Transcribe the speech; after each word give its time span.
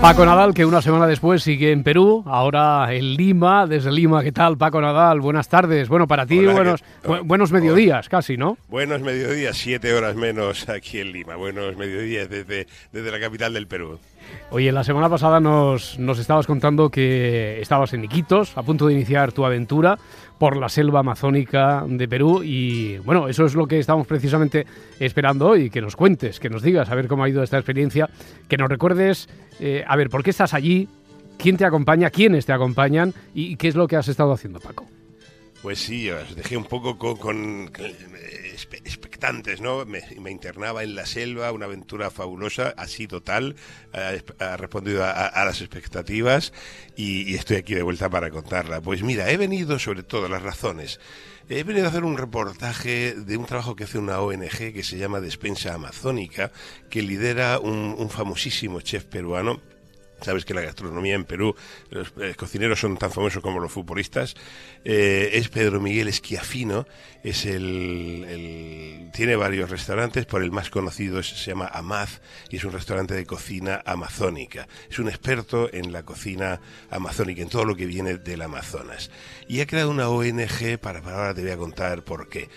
Paco 0.00 0.24
Nadal, 0.24 0.54
que 0.54 0.64
una 0.64 0.80
semana 0.80 1.08
después 1.08 1.42
sigue 1.42 1.72
en 1.72 1.82
Perú, 1.82 2.22
ahora 2.24 2.94
en 2.94 3.14
Lima, 3.14 3.66
desde 3.66 3.90
Lima. 3.90 4.22
¿Qué 4.22 4.30
tal, 4.30 4.56
Paco 4.56 4.80
Nadal? 4.80 5.20
Buenas 5.20 5.48
tardes. 5.48 5.88
Bueno, 5.88 6.06
para 6.06 6.24
ti, 6.24 6.38
Hola, 6.38 6.52
buenos, 6.52 6.82
¿qué- 7.02 7.08
bu- 7.08 7.22
buenos 7.24 7.50
mediodías, 7.50 8.08
casi, 8.08 8.36
¿no? 8.36 8.56
Buenos 8.68 9.02
mediodías, 9.02 9.56
siete 9.56 9.92
horas 9.92 10.14
menos 10.14 10.68
aquí 10.68 11.00
en 11.00 11.10
Lima. 11.12 11.34
Buenos 11.34 11.76
mediodías 11.76 12.30
desde, 12.30 12.68
desde 12.92 13.10
la 13.10 13.18
capital 13.18 13.52
del 13.52 13.66
Perú. 13.66 13.98
Oye, 14.50 14.70
la 14.70 14.84
semana 14.84 15.08
pasada 15.08 15.40
nos, 15.40 15.98
nos 15.98 16.18
estabas 16.20 16.46
contando 16.46 16.90
que 16.90 17.60
estabas 17.60 17.92
en 17.92 18.04
Iquitos, 18.04 18.56
a 18.56 18.62
punto 18.62 18.86
de 18.86 18.92
iniciar 18.94 19.32
tu 19.32 19.44
aventura 19.44 19.98
por 20.38 20.56
la 20.56 20.68
selva 20.68 21.00
amazónica 21.00 21.84
de 21.86 22.08
Perú. 22.08 22.42
Y 22.42 22.98
bueno, 22.98 23.28
eso 23.28 23.44
es 23.44 23.54
lo 23.54 23.66
que 23.66 23.78
estamos 23.78 24.06
precisamente 24.06 24.66
esperando 24.98 25.48
hoy, 25.48 25.70
que 25.70 25.80
nos 25.80 25.96
cuentes, 25.96 26.40
que 26.40 26.48
nos 26.48 26.62
digas, 26.62 26.88
a 26.90 26.94
ver 26.94 27.08
cómo 27.08 27.24
ha 27.24 27.28
ido 27.28 27.42
esta 27.42 27.58
experiencia, 27.58 28.08
que 28.48 28.56
nos 28.56 28.68
recuerdes, 28.68 29.28
eh, 29.60 29.84
a 29.86 29.96
ver, 29.96 30.08
¿por 30.08 30.22
qué 30.22 30.30
estás 30.30 30.54
allí? 30.54 30.88
¿Quién 31.36 31.56
te 31.56 31.64
acompaña? 31.64 32.10
¿Quiénes 32.10 32.46
te 32.46 32.52
acompañan? 32.52 33.14
¿Y 33.34 33.56
qué 33.56 33.68
es 33.68 33.74
lo 33.74 33.86
que 33.86 33.96
has 33.96 34.08
estado 34.08 34.32
haciendo, 34.32 34.60
Paco? 34.60 34.86
Pues 35.62 35.80
sí, 35.80 36.08
os 36.10 36.36
dejé 36.36 36.56
un 36.56 36.64
poco 36.64 36.96
con, 36.96 37.70
eh, 37.78 38.56
¿no? 39.60 39.84
Me, 39.84 40.30
internaba 40.30 40.82
en 40.82 40.94
la 40.94 41.06
selva, 41.06 41.52
una 41.52 41.66
aventura 41.66 42.10
fabulosa, 42.10 42.74
ha 42.76 42.86
sido 42.86 43.22
tal, 43.22 43.56
ha, 43.92 44.56
respondido 44.56 45.04
a, 45.04 45.10
a 45.10 45.44
las 45.44 45.60
expectativas 45.60 46.52
y, 46.96 47.34
estoy 47.34 47.56
aquí 47.56 47.74
de 47.74 47.82
vuelta 47.82 48.08
para 48.08 48.30
contarla. 48.30 48.80
Pues 48.80 49.02
mira, 49.02 49.30
he 49.30 49.36
venido 49.36 49.78
sobre 49.78 50.02
todo 50.02 50.28
las 50.28 50.42
razones. 50.42 51.00
He 51.48 51.62
venido 51.62 51.86
a 51.86 51.88
hacer 51.88 52.04
un 52.04 52.18
reportaje 52.18 53.14
de 53.14 53.36
un 53.36 53.46
trabajo 53.46 53.74
que 53.74 53.84
hace 53.84 53.98
una 53.98 54.20
ONG 54.20 54.72
que 54.72 54.82
se 54.82 54.98
llama 54.98 55.20
Despensa 55.20 55.74
Amazónica, 55.74 56.52
que 56.90 57.02
lidera 57.02 57.58
un 57.58 58.10
famosísimo 58.10 58.80
chef 58.82 59.04
peruano 59.04 59.60
Sabes 60.20 60.44
que 60.44 60.54
la 60.54 60.62
gastronomía 60.62 61.14
en 61.14 61.24
Perú, 61.24 61.54
los 61.90 62.12
eh, 62.20 62.34
cocineros 62.36 62.80
son 62.80 62.96
tan 62.96 63.10
famosos 63.10 63.42
como 63.42 63.60
los 63.60 63.72
futbolistas. 63.72 64.34
Eh, 64.84 65.30
es 65.34 65.48
Pedro 65.48 65.80
Miguel 65.80 66.08
Esquiafino, 66.08 66.86
es 67.22 67.46
el, 67.46 69.10
tiene 69.12 69.36
varios 69.36 69.70
restaurantes, 69.70 70.26
por 70.26 70.42
el 70.42 70.50
más 70.50 70.70
conocido 70.70 71.22
se 71.22 71.34
llama 71.36 71.70
Amaz 71.72 72.20
y 72.50 72.56
es 72.56 72.64
un 72.64 72.72
restaurante 72.72 73.14
de 73.14 73.26
cocina 73.26 73.82
amazónica. 73.84 74.68
Es 74.90 74.98
un 74.98 75.08
experto 75.08 75.72
en 75.72 75.92
la 75.92 76.04
cocina 76.04 76.60
amazónica, 76.90 77.42
en 77.42 77.48
todo 77.48 77.64
lo 77.64 77.76
que 77.76 77.86
viene 77.86 78.18
del 78.18 78.42
Amazonas. 78.42 79.10
Y 79.48 79.60
ha 79.60 79.66
creado 79.66 79.90
una 79.90 80.08
ONG 80.08 80.78
para, 80.80 81.02
para 81.02 81.16
ahora 81.16 81.34
te 81.34 81.42
voy 81.42 81.50
a 81.50 81.56
contar 81.56 82.02
por 82.02 82.28
qué. 82.28 82.48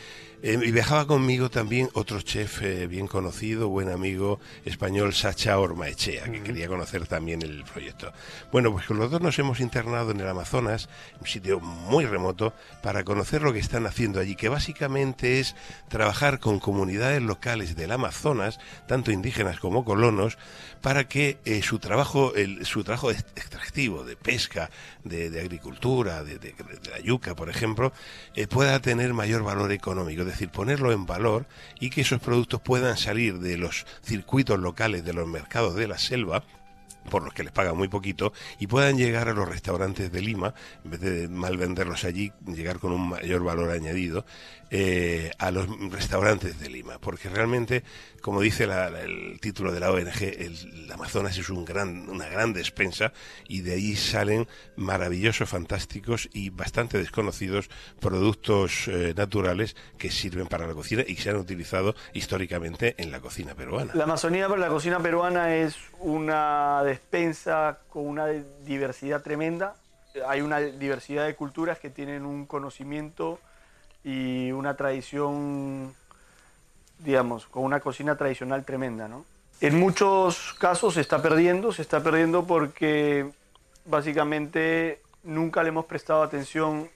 Eh, 0.44 0.58
y 0.64 0.72
viajaba 0.72 1.06
conmigo 1.06 1.52
también 1.52 1.90
otro 1.94 2.20
chef 2.22 2.64
eh, 2.64 2.88
bien 2.88 3.06
conocido, 3.06 3.70
buen 3.70 3.90
amigo 3.90 4.40
español, 4.66 5.14
Sacha 5.14 5.60
Ormaechea, 5.60 6.32
que 6.32 6.42
quería 6.42 6.68
conocer 6.68 7.06
también 7.06 7.44
el 7.44 7.64
proyecto. 7.64 8.12
Bueno, 8.52 8.72
pues 8.72 8.88
con 8.88 8.98
los 8.98 9.12
dos 9.12 9.22
nos 9.22 9.38
hemos 9.38 9.60
internado 9.60 10.10
en 10.10 10.20
el 10.20 10.28
Amazonas, 10.28 10.90
un 11.20 11.28
sitio 11.28 11.60
muy 11.60 12.06
remoto, 12.08 12.56
para 12.82 13.04
conocer 13.04 13.44
lo 13.44 13.54
que 13.54 13.60
están 13.60 13.86
haciendo 13.86 14.20
allí, 14.20 14.36
que 14.36 14.50
básicamente 14.50 15.40
es 15.40 15.56
trabajar 15.90 16.40
con 16.40 16.60
comunidades 16.60 17.22
locales 17.22 17.76
del 17.76 17.92
Amazonas, 17.92 18.60
tanto 18.88 19.12
indígenas 19.12 19.60
como 19.60 19.86
colonos, 19.86 20.40
para 20.82 21.08
que 21.08 21.38
eh, 21.46 21.62
su 21.62 21.78
trabajo, 21.78 22.34
el, 22.34 22.66
su 22.66 22.84
trabajo 22.84 23.12
ex- 23.12 23.26
extractivo 23.36 24.04
de 24.04 24.16
pesca, 24.16 24.72
de, 25.04 25.30
de 25.30 25.40
agricultura, 25.40 26.24
de, 26.24 26.40
de- 26.40 26.54
de 26.54 26.90
la 26.90 27.00
yuca, 27.00 27.36
por 27.36 27.52
ejemplo, 27.52 27.94
pueda 28.50 28.80
tener 28.80 29.14
mayor 29.14 29.44
valor 29.44 29.72
económico, 29.72 30.31
decir, 30.32 30.50
ponerlo 30.50 30.92
en 30.92 31.06
valor 31.06 31.46
y 31.80 31.90
que 31.90 32.02
esos 32.02 32.20
productos 32.20 32.62
puedan 32.62 32.98
salir 32.98 33.40
de 33.40 33.58
los 33.58 33.86
circuitos 34.04 34.60
locales, 34.60 35.06
de 35.06 35.14
los 35.14 35.28
mercados 35.28 35.76
de 35.76 35.88
la 35.88 35.98
selva, 35.98 36.44
por 37.10 37.24
los 37.24 37.34
que 37.34 37.44
les 37.44 37.52
pagan 37.52 37.76
muy 37.76 37.88
poquito 37.88 38.32
y 38.60 38.68
puedan 38.68 38.98
llegar 38.98 39.28
a 39.28 39.34
los 39.34 39.48
restaurantes 39.48 40.12
de 40.12 40.22
Lima, 40.22 40.54
en 40.86 40.92
vez 40.92 41.00
de 41.02 41.28
mal 41.28 41.58
venderlos 41.58 42.04
allí, 42.04 42.32
llegar 42.48 42.80
con 42.80 42.92
un 42.92 43.10
mayor 43.10 43.44
valor 43.44 43.72
añadido 43.72 44.26
eh, 44.70 45.32
a 45.38 45.52
los 45.52 45.68
restaurantes 45.92 46.60
de 46.60 46.70
Lima, 46.70 46.98
porque 47.00 47.28
realmente, 47.28 47.84
como 48.22 48.40
dice 48.40 48.68
la- 48.68 48.88
el 49.02 49.38
título 49.42 49.74
de 49.74 49.80
la 49.82 49.92
ONG, 49.92 50.22
el, 50.22 50.90
Amazonas 50.94 51.38
es 51.38 51.50
un 51.50 51.66
gran, 51.66 52.08
una 52.10 52.28
gran 52.28 52.54
despensa 52.54 53.12
y 53.48 53.62
de 53.62 53.74
ahí 53.74 53.96
salen 53.96 54.48
maravillosos, 54.78 55.50
fantásticos 55.50 56.30
y 56.34 56.50
bastante 56.52 56.98
desconocidos 56.98 57.70
productos 58.00 58.88
eh, 58.88 59.14
naturales 59.16 59.76
que 59.98 60.12
sirven 60.12 60.48
para 60.48 60.68
la 60.68 60.74
cocina 60.74 61.04
y 61.08 61.16
se 61.16 61.30
han 61.30 61.38
utilizado 61.38 61.96
históricamente 62.14 62.96
en 62.98 63.12
la 63.12 63.20
cocina 63.20 63.56
peruana. 63.56 63.92
La 63.96 64.04
Amazonía 64.06 64.48
para 64.48 64.62
la 64.62 64.68
cocina 64.70 65.00
peruana 65.00 65.56
es 65.56 65.76
una 66.00 66.82
despensa 66.92 67.80
con 67.90 68.06
una 68.06 68.28
diversidad 68.28 69.22
tremenda. 69.22 69.76
Hay 70.28 70.42
una 70.42 70.60
diversidad 70.60 71.26
de 71.26 71.36
culturas 71.36 71.80
que 71.80 71.90
tienen 71.90 72.26
un 72.26 72.46
conocimiento 72.46 73.40
y 74.04 74.52
una 74.52 74.76
tradición, 74.76 75.94
digamos, 77.00 77.46
con 77.48 77.64
una 77.64 77.80
cocina 77.80 78.18
tradicional 78.18 78.66
tremenda, 78.66 79.08
¿no? 79.08 79.26
En 79.62 79.80
muchos 79.80 80.54
casos 80.60 80.96
se 80.96 81.02
está 81.02 81.22
perdiendo, 81.22 81.72
se 81.72 81.84
está 81.84 82.02
perdiendo 82.02 82.46
porque 82.46 83.32
básicamente 83.86 85.02
nunca 85.24 85.64
le 85.64 85.70
hemos 85.70 85.86
prestado 85.86 86.24
atención, 86.24 86.90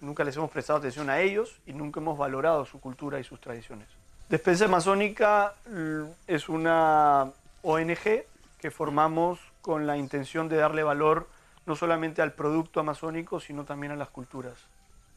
nunca 0.00 0.24
les 0.24 0.36
hemos 0.36 0.50
prestado 0.50 0.80
atención 0.80 1.08
a 1.08 1.20
ellos 1.20 1.60
y 1.64 1.72
nunca 1.72 2.00
hemos 2.00 2.18
valorado 2.18 2.66
su 2.66 2.80
cultura 2.80 3.18
y 3.18 3.24
sus 3.24 3.40
tradiciones. 3.40 3.88
Despensa 4.28 4.66
Amazónica 4.66 5.54
mm, 5.70 6.02
es 6.26 6.48
una 6.48 7.30
ONG 7.62 8.24
que 8.60 8.70
formamos 8.70 9.38
con 9.62 9.86
la 9.86 9.96
intención 9.96 10.48
de 10.48 10.56
darle 10.56 10.82
valor 10.82 11.28
no 11.66 11.76
solamente 11.76 12.22
al 12.22 12.32
producto 12.32 12.80
amazónico, 12.80 13.40
sino 13.40 13.64
también 13.64 13.92
a 13.92 13.96
las 13.96 14.08
culturas. 14.08 14.54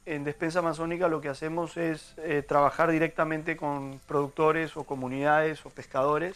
En 0.06 0.24
Despensa 0.24 0.60
Amazónica 0.60 1.08
lo 1.08 1.22
que 1.22 1.30
hacemos 1.30 1.78
es 1.78 2.16
eh, 2.18 2.44
trabajar 2.48 2.92
directamente 2.92 3.56
con 3.56 4.00
productores 4.08 4.76
o 4.76 4.84
comunidades 4.84 5.66
o 5.66 5.70
pescadores 5.70 6.36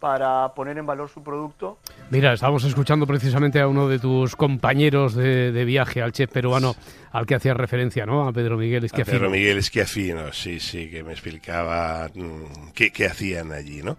para 0.00 0.54
poner 0.54 0.78
en 0.78 0.86
valor 0.86 1.08
su 1.08 1.22
producto 1.22 1.78
Mira, 2.10 2.32
estábamos 2.34 2.64
escuchando 2.64 3.06
precisamente 3.06 3.60
a 3.60 3.68
uno 3.68 3.88
de 3.88 3.98
tus 3.98 4.36
compañeros 4.36 5.14
de, 5.14 5.50
de 5.50 5.64
viaje, 5.64 6.02
al 6.02 6.12
chef 6.12 6.30
peruano 6.30 6.76
al 7.10 7.26
que 7.26 7.34
hacías 7.34 7.56
referencia, 7.56 8.04
¿no? 8.04 8.28
A 8.28 8.32
Pedro 8.32 8.56
Miguel 8.56 8.82
A 8.82 8.86
Esquiafino. 8.86 9.18
Pedro 9.18 9.30
Miguel 9.30 9.58
Esquiafino, 9.58 10.32
sí, 10.32 10.60
sí, 10.60 10.90
que 10.90 11.02
me 11.02 11.12
explicaba 11.12 12.10
mm, 12.14 12.72
qué, 12.74 12.92
qué 12.92 13.06
hacían 13.06 13.52
allí, 13.52 13.82
¿no? 13.82 13.96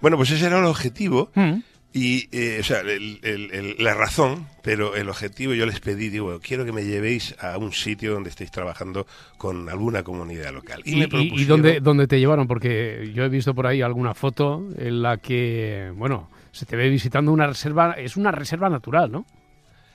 Bueno, 0.00 0.16
pues 0.16 0.30
ese 0.30 0.46
era 0.46 0.58
el 0.58 0.64
objetivo 0.64 1.30
Mm. 1.34 1.58
Y, 1.92 2.28
eh, 2.36 2.58
o 2.60 2.62
sea, 2.62 2.80
el- 2.80 3.18
el- 3.22 3.50
el- 3.52 3.76
la 3.78 3.94
razón, 3.94 4.46
pero 4.62 4.94
el 4.94 5.08
objetivo 5.08 5.54
yo 5.54 5.64
les 5.66 5.80
pedí, 5.80 6.08
digo, 6.10 6.38
quiero 6.40 6.64
que 6.64 6.72
me 6.72 6.84
llevéis 6.84 7.34
a 7.40 7.56
un 7.58 7.72
sitio 7.72 8.12
donde 8.12 8.30
estéis 8.30 8.50
trabajando 8.50 9.06
con 9.38 9.68
alguna 9.68 10.02
comunidad 10.02 10.52
local. 10.52 10.82
¿Y, 10.84 10.92
me 10.92 11.00
y- 11.00 11.02
y 11.04 11.06
propusieron- 11.08 11.46
dónde, 11.62 11.80
dónde 11.80 12.06
te 12.06 12.18
llevaron? 12.20 12.46
Porque 12.46 13.10
yo 13.14 13.24
he 13.24 13.28
visto 13.28 13.54
por 13.54 13.66
ahí 13.66 13.80
alguna 13.82 14.14
foto 14.14 14.68
en 14.76 15.02
la 15.02 15.16
que, 15.16 15.90
bueno, 15.96 16.28
se 16.52 16.66
te 16.66 16.76
ve 16.76 16.88
visitando 16.88 17.32
una 17.32 17.46
reserva, 17.46 17.92
es 17.92 18.16
una 18.16 18.32
reserva 18.32 18.68
natural, 18.68 19.10
¿no? 19.10 19.26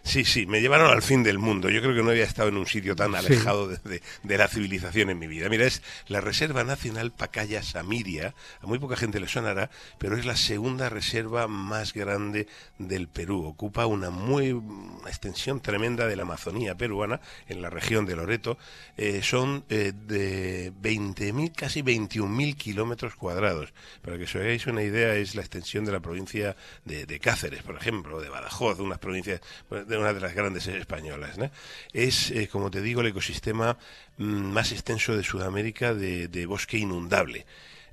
Sí, 0.05 0.25
sí, 0.25 0.45
me 0.45 0.59
llevaron 0.59 0.91
al 0.91 1.01
fin 1.01 1.23
del 1.23 1.39
mundo. 1.39 1.69
Yo 1.69 1.81
creo 1.81 1.95
que 1.95 2.03
no 2.03 2.09
había 2.09 2.25
estado 2.25 2.49
en 2.49 2.57
un 2.57 2.67
sitio 2.67 2.93
tan 2.93 3.11
Sí. 3.11 3.17
alejado 3.19 3.69
de, 3.69 3.77
de- 3.89 4.01
de 4.23 4.37
la 4.37 4.49
civilización 4.49 5.09
en 5.09 5.17
mi 5.17 5.27
vida. 5.27 5.47
Mira, 5.47 5.65
es 5.65 5.81
la 6.07 6.19
Reserva 6.19 6.65
Nacional 6.65 7.11
Pacaya 7.11 7.63
Samiria. 7.63 8.35
A 8.61 8.67
muy 8.67 8.79
poca 8.79 8.97
gente 8.97 9.21
le 9.21 9.29
sonará, 9.29 9.69
pero 9.99 10.17
es 10.17 10.25
la 10.25 10.35
segunda 10.35 10.89
reserva 10.89 11.47
más 11.47 11.93
grande 11.93 12.47
del 12.77 13.07
Perú. 13.07 13.45
Ocupa 13.45 13.85
una 13.85 14.09
muy 14.09 14.51
una 14.51 15.07
extensión 15.07 15.61
tremenda 15.61 16.05
de 16.05 16.17
la 16.17 16.23
Amazonía 16.23 16.75
peruana, 16.75 17.21
en 17.47 17.61
la 17.61 17.69
región 17.69 18.05
de 18.05 18.17
Loreto. 18.17 18.57
Eh, 18.97 19.21
son 19.23 19.63
eh, 19.69 19.93
de 19.95 20.73
20.000, 20.81 21.53
casi 21.55 21.81
21.000 21.81 22.57
kilómetros 22.57 23.15
cuadrados. 23.15 23.73
Para 24.01 24.17
que 24.17 24.25
os 24.25 24.35
hagáis 24.35 24.67
una 24.67 24.83
idea, 24.83 25.15
es 25.15 25.33
la 25.35 25.41
extensión 25.43 25.85
de 25.85 25.93
la 25.93 26.01
provincia 26.01 26.57
de, 26.83 27.05
de 27.05 27.19
Cáceres, 27.21 27.63
por 27.63 27.77
ejemplo, 27.77 28.19
de 28.19 28.27
Badajoz, 28.27 28.79
unas 28.79 28.99
provincias. 28.99 29.39
bueno, 29.69 29.85
de 29.93 29.99
una 29.99 30.13
de 30.13 30.19
las 30.19 30.33
grandes 30.33 30.67
españolas. 30.67 31.37
Es, 31.93 32.31
eh, 32.31 32.47
como 32.47 32.71
te 32.71 32.81
digo, 32.81 33.01
el 33.01 33.07
ecosistema 33.07 33.77
mm, 34.17 34.23
más 34.25 34.71
extenso 34.71 35.15
de 35.15 35.23
Sudamérica 35.23 35.93
de, 35.93 36.45
bosque 36.45 36.77
inundable. 36.77 37.45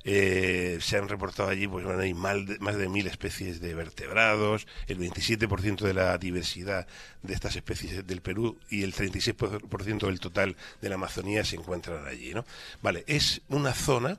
Eh, 0.02 0.78
se 0.80 0.96
han 0.96 1.10
reportado 1.10 1.50
allí, 1.50 1.68
pues 1.68 1.84
bueno, 1.84 2.00
hay 2.00 2.14
mal 2.14 2.56
más 2.60 2.76
de 2.76 2.88
mil 2.88 3.06
especies 3.06 3.60
de 3.60 3.74
vertebrados, 3.74 4.66
el 4.86 4.98
27% 4.98 5.80
de 5.80 5.92
la 5.92 6.16
diversidad 6.16 6.86
de 7.22 7.34
estas 7.34 7.54
especies 7.56 8.06
del 8.06 8.22
Perú 8.22 8.58
y 8.70 8.82
el 8.82 8.94
36% 8.94 10.06
del 10.06 10.20
total 10.20 10.56
de 10.80 10.88
la 10.88 10.94
Amazonía 10.94 11.44
se 11.44 11.56
encuentran 11.56 12.06
allí, 12.06 12.32
¿no? 12.32 12.46
Vale, 12.80 13.04
es 13.06 13.42
una 13.48 13.74
zona 13.74 14.18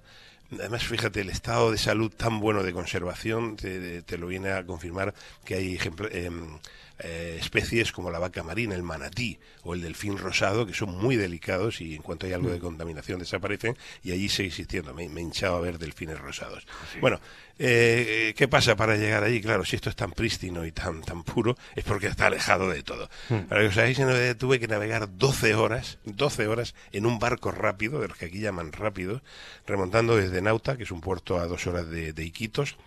Además, 0.60 0.84
fíjate, 0.84 1.22
el 1.22 1.30
estado 1.30 1.72
de 1.72 1.78
salud 1.78 2.12
tan 2.12 2.42
bueno 2.42 2.62
de 2.62 2.74
conservación 2.74 3.56
te, 3.56 4.02
te 4.02 4.18
lo 4.18 4.28
viene 4.28 4.52
a 4.52 4.66
confirmar 4.66 5.14
que 5.46 5.56
hay 5.56 5.76
ejemplo- 5.78 6.10
em, 6.12 6.60
eh, 7.04 7.38
especies 7.40 7.92
como 7.92 8.12
la 8.12 8.20
vaca 8.20 8.44
marina, 8.44 8.76
el 8.76 8.84
manatí 8.84 9.40
o 9.64 9.74
el 9.74 9.82
delfín 9.82 10.18
rosado, 10.18 10.66
que 10.66 10.74
son 10.74 10.98
muy 10.98 11.16
delicados 11.16 11.82
y 11.82 11.96
en 11.96 12.02
cuanto 12.02 12.26
hay 12.26 12.34
algo 12.34 12.50
de 12.50 12.60
contaminación 12.60 13.20
desaparecen 13.20 13.78
y 14.04 14.12
allí 14.12 14.30
sigue 14.30 14.50
existiendo. 14.50 14.94
Me, 14.94 15.10
me 15.10 15.22
he 15.22 15.24
hinchado 15.24 15.56
a 15.56 15.62
ver 15.62 15.80
delfines 15.80 16.20
rosados. 16.20 16.66
Bueno, 17.00 17.20
eh, 17.58 18.34
¿qué 18.36 18.48
pasa 18.48 18.76
para 18.76 18.96
llegar 18.96 19.24
allí? 19.24 19.42
Claro, 19.42 19.66
si 19.66 19.76
esto 19.76 19.90
es 19.90 19.96
tan 19.96 20.12
prístino 20.12 20.66
y 20.66 20.72
tan, 20.72 21.02
tan 21.02 21.24
puro, 21.24 21.56
es 21.76 21.84
porque 21.84 22.08
está 22.08 22.28
alejado 22.28 22.70
de 22.70 22.84
todo. 22.84 23.10
Para 23.48 23.62
que 23.62 23.68
os 23.68 23.78
hagáis 23.78 24.00
una 24.00 24.14
idea, 24.14 24.36
tuve 24.36 24.60
que 24.60 24.68
navegar 24.68 25.16
12 25.18 25.56
horas, 25.56 26.00
12 26.06 26.48
horas 26.48 26.76
en 26.92 27.06
un 27.06 27.20
barco 27.20 27.52
rápido, 27.52 28.00
de 28.00 28.08
los 28.08 28.18
que 28.18 28.26
aquí 28.26 28.40
llaman 28.40 28.72
rápido, 28.72 29.22
remontando 29.68 30.16
desde 30.16 30.42
Nauta, 30.42 30.78
que 30.78 30.84
es 30.84 30.92
un 30.92 31.02
puerto 31.02 31.40
a 31.40 31.48
dos 31.48 31.68
horas 31.68 31.90
de, 31.90 32.14
de 32.14 32.24
Iquitos, 32.24 32.78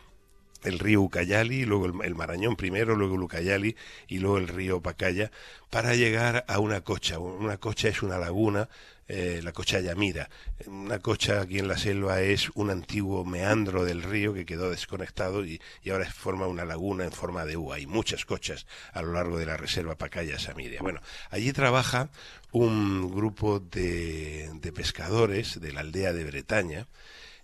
el 0.65 0.79
río 0.79 1.03
Ucayali, 1.03 1.65
luego 1.65 1.87
el, 1.87 1.93
el 2.05 2.15
Marañón 2.15 2.57
primero, 2.57 2.97
luego 2.97 3.15
el 3.15 3.23
Ucayali 3.23 3.77
y 4.09 4.19
luego 4.19 4.39
el 4.39 4.49
río 4.49 4.81
Pacaya, 4.81 5.31
para 5.71 5.95
llegar 5.95 6.45
a 6.49 6.59
una 6.59 6.81
cocha. 6.81 7.19
Una 7.19 7.59
cocha 7.59 7.89
es 7.89 8.03
una 8.03 8.19
laguna, 8.19 8.69
eh, 9.07 9.41
la 9.43 9.53
cocha 9.53 9.81
Yamira. 9.81 10.31
Una 10.67 10.99
cocha 10.99 11.43
aquí 11.43 11.59
en 11.59 11.69
la 11.69 11.77
selva 11.77 12.23
es 12.23 12.51
un 12.55 12.71
antiguo 12.71 13.25
meandro 13.25 13.85
del 13.85 14.03
río 14.03 14.33
que 14.33 14.47
quedó 14.47 14.71
desconectado 14.71 15.45
y, 15.45 15.61
y 15.83 15.91
ahora 15.91 16.11
forma 16.11 16.47
una 16.47 16.65
laguna 16.65 17.05
en 17.05 17.13
forma 17.13 17.45
de 17.45 17.57
U. 17.57 17.73
Hay 17.73 17.87
muchas 17.87 18.25
cochas 18.25 18.67
a 18.93 19.03
lo 19.03 19.13
largo 19.13 19.39
de 19.39 19.47
la 19.47 19.57
reserva 19.57 19.97
Pacaya 19.97 20.39
Samiria. 20.39 20.81
Bueno, 20.81 21.01
allí 21.31 21.53
trabaja 21.53 22.09
un 22.53 23.13
grupo 23.13 23.59
de, 23.61 24.51
de 24.55 24.73
pescadores 24.73 25.61
de 25.61 25.73
la 25.73 25.81
aldea 25.81 26.13
de 26.13 26.25
Bretaña, 26.25 26.87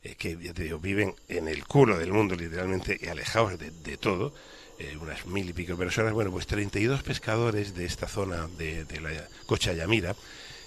que 0.03 0.37
ya 0.41 0.55
te 0.55 0.65
digo, 0.65 0.79
viven 0.79 1.15
en 1.29 1.49
el 1.49 1.67
culo 1.67 1.99
del 1.99 2.13
mundo 2.13 2.35
literalmente 2.35 2.99
y 3.01 3.09
alejados 3.09 3.59
de, 3.59 3.97
todo, 3.99 4.33
eh, 4.79 4.97
unas 5.01 5.27
mil 5.27 5.49
y 5.49 5.53
pico 5.53 5.77
personas, 5.77 6.13
bueno, 6.13 6.31
pues 6.31 6.47
32 6.47 7.03
pescadores 7.03 7.75
de 7.75 7.85
esta 7.85 8.09
zona 8.09 8.49
de, 8.57 8.87
la 9.01 9.11
Cocha 9.47 9.73
Yamira 9.75 10.17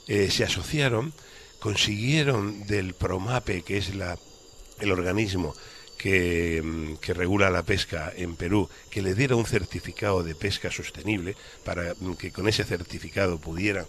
eh, 0.07 0.29
se 0.29 0.43
asociaron, 0.43 1.13
consiguieron 1.59 2.67
del 2.67 2.93
PROMAPE, 2.93 3.63
que 3.63 3.77
es 3.77 3.95
la, 3.95 4.19
el 4.79 4.91
organismo 4.91 5.55
que, 5.97 6.61
mm, 6.63 6.95
que 6.97 7.13
regula 7.13 7.49
la 7.49 7.63
pesca 7.63 8.13
en 8.15 8.35
Perú, 8.35 8.69
que 8.91 9.01
le 9.01 9.15
diera 9.15 9.35
un 9.35 9.45
certificado 9.45 10.21
de 10.23 10.35
pesca 10.35 10.69
sostenible 10.69 11.35
para 11.63 11.95
mm, 11.99 12.13
que 12.15 12.31
con 12.31 12.47
ese 12.47 12.65
certificado 12.65 13.39
pudieran 13.39 13.87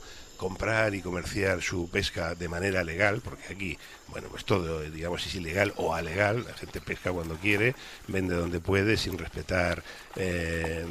comprar 0.49 0.95
y 0.95 1.01
comerciar 1.01 1.63
su 1.63 1.89
pesca 1.89 2.35
de 2.35 2.49
manera 2.51 2.85
legal, 2.85 3.23
porque 3.25 3.45
aquí, 3.51 3.79
bueno, 4.09 4.29
pues 4.31 4.45
todo, 4.45 4.83
digamos, 4.83 5.25
es 5.27 5.35
ilegal 5.37 5.73
o 5.77 5.95
alegal, 5.95 6.45
la 6.47 6.53
gente 6.53 6.83
pesca 6.83 7.13
cuando 7.13 7.37
quiere, 7.37 7.75
vende 8.09 8.35
donde 8.35 8.61
puede, 8.61 8.99
sin 8.99 9.17
respetar 9.17 9.83
eh, 10.17 10.85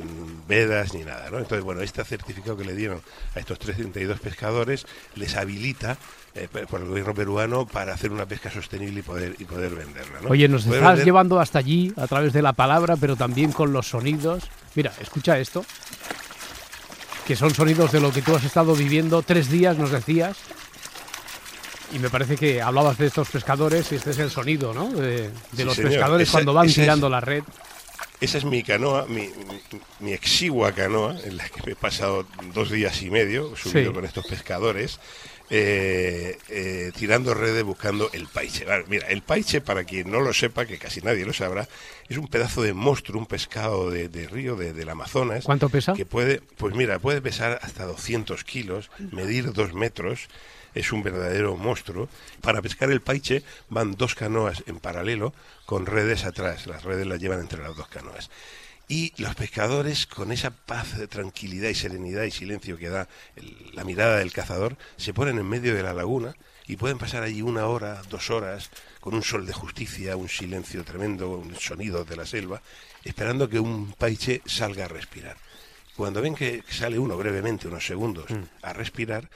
vedas 0.47 0.95
ni 0.95 1.03
nada, 1.03 1.29
¿no? 1.29 1.37
Entonces, 1.37 1.63
bueno, 1.63 1.81
este 1.81 2.03
certificado 2.03 2.57
que 2.57 2.65
le 2.65 2.73
dieron 2.75 2.99
a 3.35 3.39
estos 3.39 3.59
332 3.59 4.19
pescadores 4.19 4.87
les 5.15 5.35
habilita 5.35 5.97
eh, 6.33 6.47
por 6.51 6.65
por 6.65 6.81
el 6.81 6.87
gobierno 6.87 7.13
peruano 7.13 7.67
para 7.67 7.93
hacer 7.93 8.11
una 8.11 8.25
pesca 8.25 8.49
sostenible 8.49 9.01
y 9.01 9.03
poder 9.03 9.35
y 9.37 9.45
poder 9.45 9.75
venderla, 9.75 10.19
¿no? 10.21 10.29
Oye, 10.29 10.47
nos 10.47 10.63
Poder 10.63 10.79
estás 10.79 10.89
vender- 10.93 11.05
llevando 11.05 11.39
hasta 11.39 11.59
allí 11.59 11.93
a 11.95 12.07
través 12.07 12.33
de 12.33 12.41
la 12.41 12.53
palabra, 12.53 12.95
pero 12.97 13.15
también 13.15 13.51
con 13.51 13.71
los 13.71 13.87
sonidos. 13.87 14.49
Mira, 14.73 14.91
escucha 14.99 15.37
esto. 15.37 15.63
Que 17.25 17.35
son 17.35 17.53
sonidos 17.55 17.91
de 17.91 17.99
lo 18.01 18.11
que 18.11 18.21
tú 18.21 18.35
has 18.35 18.43
estado 18.43 18.75
viviendo 18.75 19.21
tres 19.21 19.49
días, 19.49 19.77
nos 19.77 19.91
decías. 19.91 20.37
Y 21.93 21.99
me 21.99 22.09
parece 22.09 22.35
que 22.35 22.61
hablabas 22.61 22.97
de 22.97 23.07
estos 23.07 23.29
pescadores 23.29 23.91
y 23.91 23.95
este 23.95 24.11
es 24.11 24.17
el 24.19 24.29
sonido, 24.31 24.73
¿no? 24.73 24.89
De, 24.89 25.29
de 25.29 25.31
Sí, 25.55 25.63
los 25.63 25.75
señor. 25.75 25.91
pescadores 25.91 26.27
Esa- 26.27 26.31
cuando 26.37 26.53
van 26.53 26.67
es- 26.67 26.73
tirando 26.75 27.09
la 27.09 27.21
red. 27.21 27.43
Esa 28.19 28.37
es 28.37 28.45
mi 28.45 28.63
canoa, 28.63 29.05
mi, 29.07 29.27
mi- 29.27 29.79
mi 29.99 30.13
exigua 30.13 30.71
canoa, 30.71 31.15
en 31.23 31.37
la 31.37 31.47
que 31.49 31.61
me 31.65 31.71
he 31.73 31.75
pasado 31.75 32.25
dos 32.53 32.71
días 32.71 33.01
y 33.01 33.09
medio 33.11 33.55
subido 33.55 33.89
Sí. 33.91 33.95
con 33.95 34.05
estos 34.05 34.25
pescadores, 34.25 34.99
eh, 35.49 36.37
eh, 36.49 36.91
tirando 36.97 37.33
redes 37.33 37.63
buscando 37.63 38.09
el 38.13 38.27
paiche. 38.27 38.65
Vale, 38.65 38.85
mira, 38.87 39.07
el 39.07 39.21
paiche, 39.21 39.61
para 39.61 39.83
quien 39.83 40.11
no 40.11 40.19
lo 40.19 40.33
sepa, 40.33 40.65
que 40.65 40.77
casi 40.77 41.01
nadie 41.01 41.25
lo 41.25 41.33
sabrá, 41.33 41.67
es 42.07 42.17
un 42.17 42.27
pedazo 42.27 42.61
de 42.61 42.73
monstruo, 42.73 43.19
un 43.19 43.25
pescado 43.25 43.89
de, 43.89 44.09
de 44.09 44.27
río, 44.27 44.55
de, 44.55 44.73
del 44.73 44.89
Amazonas. 44.89 45.43
¿Cuánto 45.45 45.69
pesa? 45.69 45.93
Que 45.93 46.05
puede, 46.05 46.41
pues 46.57 46.75
mira, 46.75 46.99
puede 46.99 47.21
pesar 47.21 47.59
hasta 47.61 47.85
200 47.85 48.43
kilos, 48.43 48.89
medir 49.11 49.53
dos 49.53 49.73
metros. 49.73 50.27
Es 50.75 50.91
un 50.91 51.03
verdadero 51.03 51.55
monstruo. 51.55 52.09
Para 52.41 52.61
pescar 52.63 52.89
el 52.89 52.99
paiche 52.99 53.43
van 53.69 53.91
dos 53.91 54.15
canoas 54.15 54.63
en 54.65 54.79
paralelo 54.79 55.31
con 55.67 55.85
redes 55.85 56.25
atrás. 56.25 56.65
Las 56.65 56.83
redes 56.83 57.05
las 57.05 57.19
llevan 57.19 57.41
entre 57.41 57.61
las 57.61 57.75
dos 57.75 57.87
canoas. 57.89 58.31
Y 58.87 59.13
los 59.21 59.33
pescadores, 59.35 60.05
con 60.05 60.31
esa 60.31 60.51
paz, 60.51 60.97
de 60.97 61.07
tranquilidad 61.07 61.69
y 61.69 61.75
serenidad 61.75 62.23
y 62.23 62.31
silencio 62.31 62.77
que 62.77 62.89
da 62.89 63.07
el- 63.35 63.71
la 63.73 63.83
mirada 63.83 64.17
del 64.17 64.33
cazador, 64.33 64.77
se 64.97 65.13
ponen 65.13 65.37
en 65.39 65.47
medio 65.47 65.73
de 65.73 65.83
la 65.83 65.93
laguna 65.93 66.35
y 66.67 66.75
pueden 66.75 66.97
pasar 66.97 67.23
allí 67.23 67.41
una 67.41 67.65
hora, 67.67 68.01
dos 68.09 68.29
horas, 68.29 68.69
con 68.99 69.13
un 69.13 69.23
sol 69.23 69.45
de 69.45 69.53
justicia, 69.53 70.15
un 70.17 70.29
silencio 70.29 70.83
tremendo, 70.83 71.29
un 71.29 71.55
sonido 71.55 72.03
de 72.03 72.15
la 72.17 72.25
selva, 72.25 72.61
esperando 73.03 73.49
que 73.49 73.59
un 73.59 73.93
paiche 73.93 74.41
salga 74.45 74.85
a 74.85 74.89
respirar. 74.89 75.37
Cuando 75.95 76.21
ven 76.21 76.35
que 76.35 76.63
sale 76.69 76.97
uno 76.99 77.17
brevemente, 77.17 77.67
unos 77.67 77.85
segundos, 77.85 78.25
a 78.61 78.73
respirar, 78.73 79.29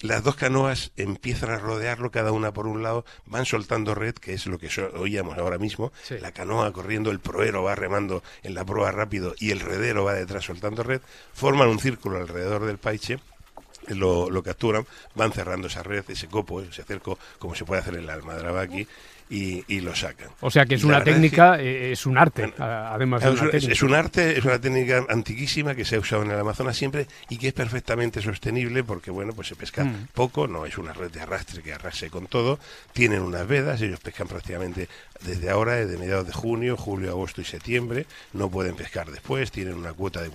las 0.00 0.22
dos 0.22 0.36
canoas 0.36 0.92
empiezan 0.96 1.50
a 1.50 1.58
rodearlo, 1.58 2.10
cada 2.10 2.32
una 2.32 2.52
por 2.52 2.66
un 2.66 2.82
lado, 2.82 3.04
van 3.26 3.46
soltando 3.46 3.94
red, 3.94 4.14
que 4.14 4.34
es 4.34 4.46
lo 4.46 4.58
que 4.58 4.68
oíamos 4.96 5.38
ahora 5.38 5.58
mismo. 5.58 5.92
Sí. 6.02 6.18
La 6.18 6.32
canoa 6.32 6.72
corriendo, 6.72 7.10
el 7.10 7.20
proero 7.20 7.62
va 7.62 7.74
remando 7.74 8.22
en 8.42 8.54
la 8.54 8.64
proa 8.64 8.90
rápido 8.90 9.34
y 9.38 9.50
el 9.50 9.60
redero 9.60 10.04
va 10.04 10.14
detrás 10.14 10.44
soltando 10.44 10.82
red. 10.82 11.00
Forman 11.32 11.68
un 11.68 11.78
círculo 11.78 12.18
alrededor 12.18 12.66
del 12.66 12.78
paiche. 12.78 13.18
Lo, 13.88 14.30
lo 14.30 14.42
capturan, 14.42 14.86
van 15.14 15.32
cerrando 15.32 15.66
esa 15.66 15.82
red, 15.82 16.04
ese 16.08 16.26
copo, 16.26 16.62
ese 16.62 16.84
cerco, 16.84 17.18
como 17.38 17.54
se 17.54 17.66
puede 17.66 17.82
hacer 17.82 17.96
en 17.96 18.06
la 18.06 18.14
almadraba 18.14 18.62
aquí, 18.62 18.88
y, 19.30 19.64
y 19.68 19.80
lo 19.80 19.94
sacan. 19.94 20.28
O 20.40 20.50
sea 20.50 20.66
que 20.66 20.74
es 20.74 20.84
una 20.84 20.98
verdad 20.98 21.08
es 21.08 21.14
que- 21.14 21.20
técnica, 21.20 21.60
eh, 21.60 21.92
es 21.92 22.06
un 22.06 22.18
arte, 22.18 22.42
Bueno, 22.42 22.64
además 22.64 23.22
de 23.22 23.30
es, 23.32 23.40
una 23.40 23.50
es 23.72 23.82
un 23.82 23.94
arte, 23.94 24.38
es 24.38 24.44
una 24.44 24.60
técnica 24.60 25.04
antiquísima 25.08 25.74
que 25.74 25.84
se 25.84 25.96
ha 25.96 26.00
usado 26.00 26.22
en 26.22 26.30
el 26.30 26.38
Amazonas 26.38 26.76
siempre 26.76 27.06
y 27.28 27.38
que 27.38 27.48
es 27.48 27.54
perfectamente 27.54 28.20
sostenible 28.20 28.84
porque, 28.84 29.10
bueno, 29.10 29.32
pues 29.32 29.48
se 29.48 29.56
pesca 29.56 29.84
Mm. 29.84 30.08
poco, 30.14 30.46
no 30.46 30.66
es 30.66 30.76
una 30.78 30.92
red 30.92 31.10
de 31.10 31.20
arrastre 31.20 31.62
que 31.62 31.72
arrase 31.72 32.10
con 32.10 32.26
todo, 32.26 32.58
tienen 32.92 33.22
unas 33.22 33.46
vedas, 33.46 33.80
ellos 33.80 34.00
pescan 34.00 34.28
prácticamente 34.28 34.88
desde 35.24 35.50
ahora, 35.50 35.74
desde 35.76 35.98
mediados 35.98 36.26
de 36.26 36.32
junio, 36.32 36.76
julio, 36.76 37.10
agosto 37.10 37.40
y 37.40 37.44
septiembre, 37.44 38.06
no 38.32 38.50
pueden 38.50 38.76
pescar 38.76 39.10
después, 39.10 39.50
tienen 39.50 39.74
una 39.74 39.92
cuota 39.92 40.22
de 40.22 40.30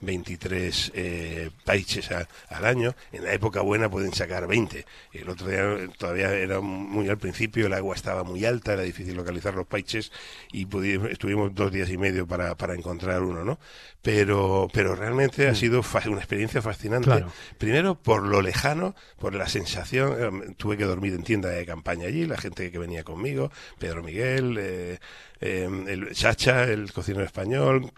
423 0.00 0.92
eh, 0.94 1.50
paiches 1.64 2.10
a- 2.12 2.28
al 2.48 2.64
año, 2.64 2.94
en 3.12 3.24
la 3.24 3.32
época 3.32 3.60
buena 3.60 3.88
pueden 3.90 4.12
sacar 4.12 4.46
20, 4.46 4.84
el 5.12 5.28
otro 5.28 5.48
día 5.48 5.88
todavía 5.98 6.32
era 6.32 6.60
muy 6.60 7.08
al 7.08 7.18
principio, 7.18 7.66
el 7.66 7.72
agua 7.74 7.94
estaba 7.94 8.24
muy 8.24 8.44
alta, 8.44 8.72
era 8.74 8.82
difícil 8.82 9.14
localizar 9.16 9.54
los 9.54 9.66
paiches 9.66 10.12
y 10.52 10.66
pudi- 10.66 11.10
estuvimos 11.10 11.54
dos 11.54 11.72
días 11.72 11.90
y 11.90 11.96
medio 11.98 12.26
para, 12.26 12.54
para 12.56 12.74
encontrar 12.74 13.22
uno, 13.22 13.44
¿no? 13.44 13.58
Pero, 14.02 14.68
pero 14.72 14.94
realmente 14.94 15.48
ha 15.48 15.54
sido 15.54 15.82
fa- 15.82 16.02
una 16.06 16.18
experiencia 16.18 16.62
fascinante. 16.62 17.04
Claro. 17.06 17.30
Primero 17.58 17.94
por 17.96 18.22
lo 18.22 18.40
lejano, 18.40 18.94
por 19.18 19.34
la 19.34 19.46
sensación, 19.48 20.14
eh, 20.48 20.54
tuve 20.56 20.78
que 20.78 20.84
dormir 20.84 21.12
en 21.12 21.22
tienda 21.22 21.50
de 21.50 21.66
campaña 21.66 22.06
allí, 22.06 22.24
la 22.26 22.38
gente 22.38 22.70
que 22.70 22.78
venía 22.78 23.04
conmigo, 23.04 23.50
Pedro 23.80 24.04
Miguel, 24.04 24.56
eh, 24.60 24.98
eh, 25.40 25.68
el 25.88 26.12
Chacha, 26.14 26.64
el 26.64 26.92
cocinero 26.92 27.24
español, 27.24 27.90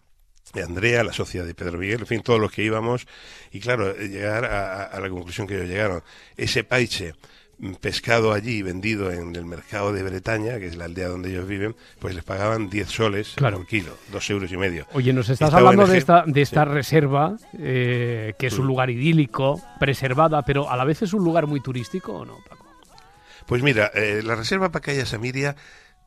de 0.54 0.62
Andrea, 0.62 1.02
la 1.04 1.12
socia 1.12 1.44
de 1.44 1.54
Pedro 1.54 1.78
Miguel, 1.78 2.00
en 2.00 2.06
fin, 2.06 2.20
todos 2.22 2.40
los 2.40 2.50
que 2.52 2.62
íbamos, 2.62 3.06
y 3.52 3.60
claro, 3.60 3.90
eh, 3.90 4.08
llegar 4.08 4.44
a, 4.46 4.84
a- 4.84 5.00
la 5.00 5.08
conclusión 5.10 5.46
que 5.46 5.54
ellos 5.56 5.68
llegaron. 5.68 6.02
Ese 6.36 6.62
paiche 6.62 7.14
mm, 7.58 7.74
pescado 7.74 8.32
allí 8.32 8.60
vendido 8.60 9.10
en 9.10 9.34
el 9.34 9.46
mercado 9.46 9.92
de 9.94 10.02
Bretaña, 10.02 10.58
que 10.58 10.66
es 10.66 10.76
la 10.76 10.84
aldea 10.86 11.08
donde 11.08 11.30
ellos 11.30 11.46
viven, 11.48 11.74
pues 12.00 12.14
les 12.14 12.22
pagaban 12.24 12.68
10 12.68 12.88
soles 12.88 13.32
Claro. 13.36 13.58
por 13.58 13.66
kilo, 13.66 13.96
dos 14.12 14.28
euros 14.30 14.52
y 14.52 14.56
medio. 14.58 14.86
Oye, 14.92 15.12
nos 15.14 15.28
estás 15.30 15.48
Esta 15.48 15.58
hablando 15.58 15.86
de 15.86 15.96
esta, 15.98 16.24
de 16.26 16.42
esta 16.42 16.64
sí. 16.64 16.70
reserva, 16.70 17.36
eh, 17.58 18.34
que 18.38 18.46
es 18.48 18.58
un 18.58 18.66
lugar 18.66 18.90
idílico, 18.90 19.58
preservada, 19.80 20.42
pero 20.42 20.68
a 20.70 20.76
la 20.76 20.84
vez 20.84 21.00
es 21.02 21.14
un 21.14 21.24
lugar 21.24 21.46
muy 21.46 21.60
turístico, 21.60 22.12
¿o 22.12 22.24
no, 22.26 22.38
Paco? 22.48 22.62
Pues 23.46 23.62
mira, 23.62 23.90
eh, 23.94 24.22
la 24.22 24.34
reserva 24.34 24.70
Pacaya 24.70 25.06
Samiria 25.06 25.56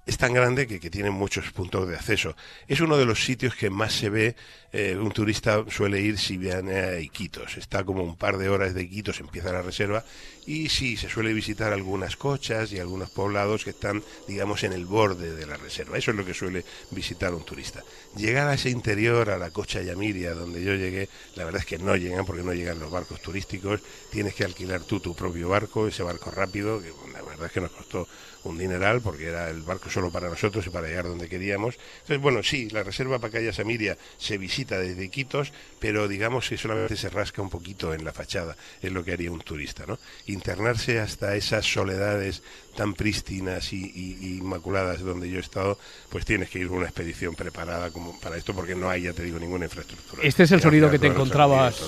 es 0.06 0.18
tan 0.18 0.34
grande 0.34 0.68
que, 0.68 0.80
que, 0.80 0.92
tiene 0.92 1.10
muchos 1.10 1.52
puntos 1.52 1.88
de 1.88 1.96
acceso. 1.96 2.36
Es 2.68 2.80
uno 2.80 2.96
de 2.98 3.06
los 3.06 3.26
sitios 3.26 3.56
que 3.56 3.72
más 3.72 3.92
se 3.94 4.10
ve, 4.10 4.36
eh, 4.72 4.96
un 4.96 5.12
turista 5.12 5.66
suele 5.70 6.00
ir 6.00 6.20
si 6.20 6.38
viene 6.38 6.80
a 6.80 7.00
Iquitos. 7.00 7.58
Está 7.58 7.84
como 7.84 8.04
un 8.04 8.16
par 8.16 8.38
de 8.38 8.50
horas 8.50 8.76
de 8.76 8.84
Iquitos, 8.84 9.20
empieza 9.20 9.52
la 9.52 9.64
reserva, 9.64 10.06
y 10.46 10.70
sí, 10.70 10.96
se 10.96 11.10
suele 11.10 11.34
visitar 11.34 11.74
algunas 11.74 12.18
cochas 12.18 12.72
y 12.72 12.80
algunos 12.80 13.10
poblados 13.10 13.64
que 13.64 13.72
están, 13.72 14.04
digamos, 14.28 14.64
en 14.64 14.74
el 14.74 14.86
borde 14.86 15.34
de 15.34 15.48
la 15.48 15.58
reserva. 15.58 15.98
Eso 15.98 16.12
es 16.12 16.18
lo 16.18 16.26
que 16.26 16.36
suele 16.36 16.64
visitar 16.92 17.34
un 17.34 17.44
turista. 17.44 17.84
Llegar 18.16 18.48
a 18.48 18.54
ese 18.54 18.70
interior, 18.70 19.32
a 19.32 19.40
la 19.40 19.50
cocha 19.50 19.82
Yamiria, 19.82 20.36
donde 20.36 20.64
yo 20.64 20.76
llegué, 20.76 21.10
la 21.36 21.46
verdad 21.46 21.62
es 21.62 21.66
que 21.66 21.80
no 21.80 21.96
llegan 21.96 22.28
porque 22.28 22.44
no 22.44 22.54
llegan 22.54 22.78
los 22.78 22.92
barcos 22.92 23.22
turísticos. 23.22 23.82
Tienes 24.12 24.36
que 24.36 24.44
alquilar 24.44 24.84
tú 24.84 25.00
tu 25.00 25.16
propio 25.16 25.50
barco, 25.50 25.88
ese 25.88 26.04
barco 26.04 26.30
rápido, 26.30 26.80
que 26.80 26.92
la 27.12 27.24
verdad 27.24 27.48
es 27.48 27.52
que 27.52 27.62
nos 27.62 27.72
costó 27.72 28.08
un 28.46 28.58
dineral 28.58 29.02
porque 29.02 29.28
era 29.28 29.50
el 29.50 29.62
barco 29.62 29.90
solo 29.90 30.12
para 30.12 30.30
nosotros 30.30 30.66
y 30.66 30.70
para 30.70 30.88
llegar 30.88 31.06
donde 31.06 31.28
queríamos. 31.28 31.78
Entonces, 32.02 32.22
bueno, 32.22 32.44
sí, 32.44 32.70
la 32.70 32.84
reserva 32.84 33.20
Pacaya 33.20 33.52
Samiria 33.52 33.98
se 34.18 34.38
visita 34.38 34.80
desde 34.80 35.04
Iquitos, 35.04 35.52
pero 35.80 36.08
digamos 36.08 36.48
que 36.48 36.58
solamente 36.58 36.96
se 36.96 37.10
rasca 37.10 37.42
un 37.42 37.50
poquito 37.50 37.94
en 37.94 38.06
la 38.06 38.14
fachada, 38.14 38.56
es 38.82 38.92
lo 38.92 39.04
que 39.04 39.14
haría 39.14 39.32
un 39.32 39.42
turista, 39.42 39.86
¿no? 39.86 40.00
Internarse 40.28 41.00
hasta 41.00 41.36
esas 41.36 41.66
soledades 41.66 42.44
tan 42.76 42.94
prístinas 42.94 43.74
y, 43.74 43.92
y, 43.96 44.38
inmaculadas 44.38 45.00
donde 45.00 45.30
yo 45.30 45.38
he 45.38 45.42
estado, 45.42 45.80
pues 46.10 46.26
tienes 46.26 46.50
que 46.50 46.60
ir 46.60 46.68
con 46.68 46.78
una 46.78 46.88
expedición 46.88 47.36
preparada 47.36 47.90
como 47.90 48.20
para 48.20 48.38
esto 48.38 48.54
porque 48.54 48.76
no 48.76 48.90
hay, 48.90 49.04
ya 49.04 49.14
te 49.14 49.24
digo, 49.24 49.40
ninguna 49.40 49.66
infraestructura. 49.66 50.22
¿Este 50.24 50.44
es 50.44 50.52
el 50.52 50.62
sonido 50.62 50.92
que 50.92 51.00
te 51.00 51.08
encontrabas 51.08 51.82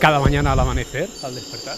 cada 0.00 0.18
mañana 0.18 0.52
al 0.52 0.60
amanecer, 0.60 1.08
al 1.22 1.34
despertar? 1.34 1.76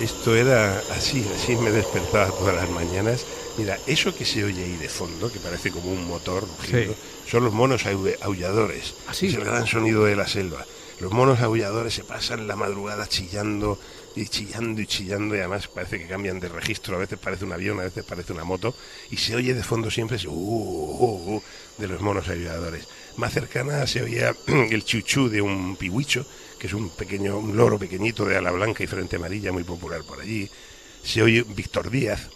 Esto 0.00 0.34
era 0.34 0.82
así, 0.96 1.26
así 1.34 1.56
me 1.56 1.70
despertaba 1.70 2.30
todas 2.30 2.54
las 2.54 2.70
mañanas. 2.70 3.26
Mira, 3.58 3.78
eso 3.86 4.14
que 4.14 4.24
se 4.24 4.44
oye 4.44 4.62
ahí 4.64 4.76
de 4.76 4.88
fondo, 4.88 5.30
que 5.30 5.40
parece 5.40 5.70
como 5.70 5.90
un 5.90 6.06
motor 6.06 6.46
rugiendo, 6.46 6.94
sí. 6.94 7.30
son 7.30 7.44
los 7.44 7.52
monos 7.52 7.84
aulladores. 8.22 8.94
¿Ah, 9.08 9.14
sí? 9.14 9.26
Es 9.26 9.34
el 9.34 9.44
gran 9.44 9.66
sonido 9.66 10.04
de 10.04 10.16
la 10.16 10.26
selva. 10.26 10.64
Los 11.00 11.12
monos 11.12 11.40
aulladores 11.40 11.94
se 11.94 12.04
pasan 12.04 12.46
la 12.46 12.56
madrugada 12.56 13.08
chillando 13.08 13.78
y 14.16 14.26
chillando 14.26 14.80
y 14.80 14.86
chillando 14.86 15.36
y 15.36 15.38
además 15.38 15.68
parece 15.68 15.98
que 15.98 16.06
cambian 16.06 16.40
de 16.40 16.48
registro, 16.48 16.96
a 16.96 16.98
veces 16.98 17.18
parece 17.18 17.44
un 17.44 17.52
avión, 17.52 17.78
a 17.80 17.84
veces 17.84 18.04
parece 18.04 18.32
una 18.32 18.44
moto 18.44 18.74
y 19.10 19.16
se 19.16 19.36
oye 19.36 19.54
de 19.54 19.62
fondo 19.62 19.90
siempre 19.90 20.16
ese 20.16 20.28
uh, 20.28 20.32
uh, 20.32 21.36
uh, 21.36 21.42
de 21.78 21.88
los 21.88 22.00
monos 22.00 22.28
aulladores. 22.28 22.88
Más 23.16 23.32
cercana 23.32 23.86
se 23.86 24.02
oía 24.02 24.34
el 24.46 24.84
chuchú 24.84 25.28
de 25.28 25.40
un 25.40 25.76
pihuicho, 25.76 26.26
que 26.58 26.66
es 26.66 26.72
un 26.72 26.90
pequeño 26.90 27.38
un 27.38 27.56
loro 27.56 27.78
pequeñito 27.78 28.24
de 28.24 28.36
ala 28.36 28.50
blanca 28.50 28.82
y 28.82 28.86
frente 28.86 29.16
amarilla 29.16 29.52
muy 29.52 29.64
popular 29.64 30.02
por 30.04 30.20
allí. 30.20 30.48
Se 31.02 31.22
oye 31.22 31.44
Víctor 31.48 31.90
Díaz, 31.90 32.28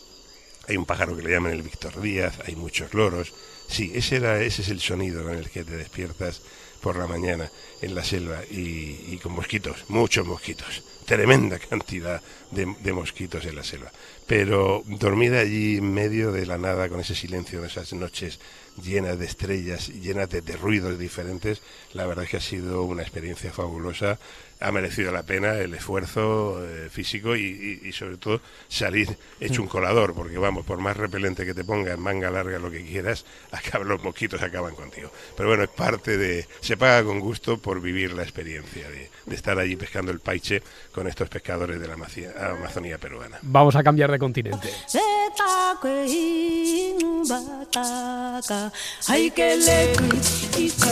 hay 0.68 0.76
un 0.76 0.86
pájaro 0.86 1.16
que 1.16 1.22
le 1.22 1.30
llaman 1.30 1.52
el 1.52 1.62
Víctor 1.62 2.00
Díaz, 2.00 2.38
hay 2.46 2.56
muchos 2.56 2.94
loros. 2.94 3.32
Sí, 3.68 3.92
ese, 3.94 4.16
era, 4.16 4.40
ese 4.40 4.62
es 4.62 4.68
el 4.68 4.80
sonido 4.80 5.22
con 5.24 5.34
el 5.34 5.50
que 5.50 5.64
te 5.64 5.76
despiertas 5.76 6.42
por 6.80 6.96
la 6.96 7.06
mañana 7.06 7.50
en 7.80 7.94
la 7.94 8.04
selva 8.04 8.42
y, 8.50 9.06
y 9.08 9.18
con 9.22 9.32
mosquitos, 9.32 9.84
muchos 9.88 10.26
mosquitos, 10.26 10.82
tremenda 11.06 11.58
cantidad 11.58 12.20
de, 12.50 12.74
de, 12.78 12.92
mosquitos 12.92 13.44
en 13.46 13.56
la 13.56 13.64
selva. 13.64 13.90
Pero 14.26 14.82
dormir 14.86 15.34
allí 15.34 15.78
en 15.78 15.94
medio 15.94 16.30
de 16.30 16.44
la 16.44 16.58
nada 16.58 16.90
con 16.90 17.00
ese 17.00 17.14
silencio 17.14 17.62
de 17.62 17.68
esas 17.68 17.94
noches 17.94 18.38
llenas 18.82 19.18
de 19.18 19.26
estrellas, 19.26 19.88
llenas 19.88 20.28
de, 20.30 20.40
de 20.40 20.56
ruidos 20.56 20.98
diferentes, 20.98 21.62
la 21.92 22.06
verdad 22.06 22.24
es 22.24 22.30
que 22.30 22.36
ha 22.38 22.40
sido 22.40 22.82
una 22.82 23.02
experiencia 23.02 23.52
fabulosa 23.52 24.18
ha 24.64 24.72
merecido 24.72 25.12
la 25.12 25.22
pena 25.22 25.54
el 25.54 25.74
esfuerzo 25.74 26.64
eh, 26.64 26.88
físico 26.90 27.36
y, 27.36 27.80
y, 27.82 27.88
y, 27.88 27.92
sobre 27.92 28.16
todo 28.16 28.40
salir 28.68 29.16
hecho 29.40 29.62
un 29.62 29.68
colador, 29.68 30.14
porque 30.14 30.38
vamos, 30.38 30.64
por 30.64 30.78
más 30.78 30.96
repelente 30.96 31.44
que 31.44 31.54
te 31.54 31.64
pongas, 31.64 31.98
manga 31.98 32.30
larga, 32.30 32.58
lo 32.58 32.70
que 32.70 32.84
quieras, 32.84 33.24
acá, 33.52 33.78
los 33.78 34.02
mosquitos 34.02 34.42
acaban 34.42 34.74
contigo. 34.74 35.10
Pero 35.36 35.48
bueno, 35.48 35.64
es 35.64 35.70
parte 35.70 36.16
de... 36.16 36.46
Se 36.60 36.76
paga 36.76 37.04
con 37.04 37.20
gusto 37.20 37.58
por 37.58 37.80
vivir 37.80 38.12
la 38.12 38.22
experiencia 38.22 38.88
de, 38.88 39.10
de 39.26 39.34
estar 39.34 39.58
allí 39.58 39.76
pescando 39.76 40.12
el 40.12 40.20
paiche 40.20 40.62
con 40.92 41.06
estos 41.08 41.28
pescadores 41.28 41.80
de 41.80 41.88
la 41.88 41.94
Amazonía 41.94 42.98
peruana. 42.98 43.38
Vamos 43.42 43.76
a 43.76 43.82
cambiar 43.82 44.10
de 44.10 44.18
continente. 44.18 44.70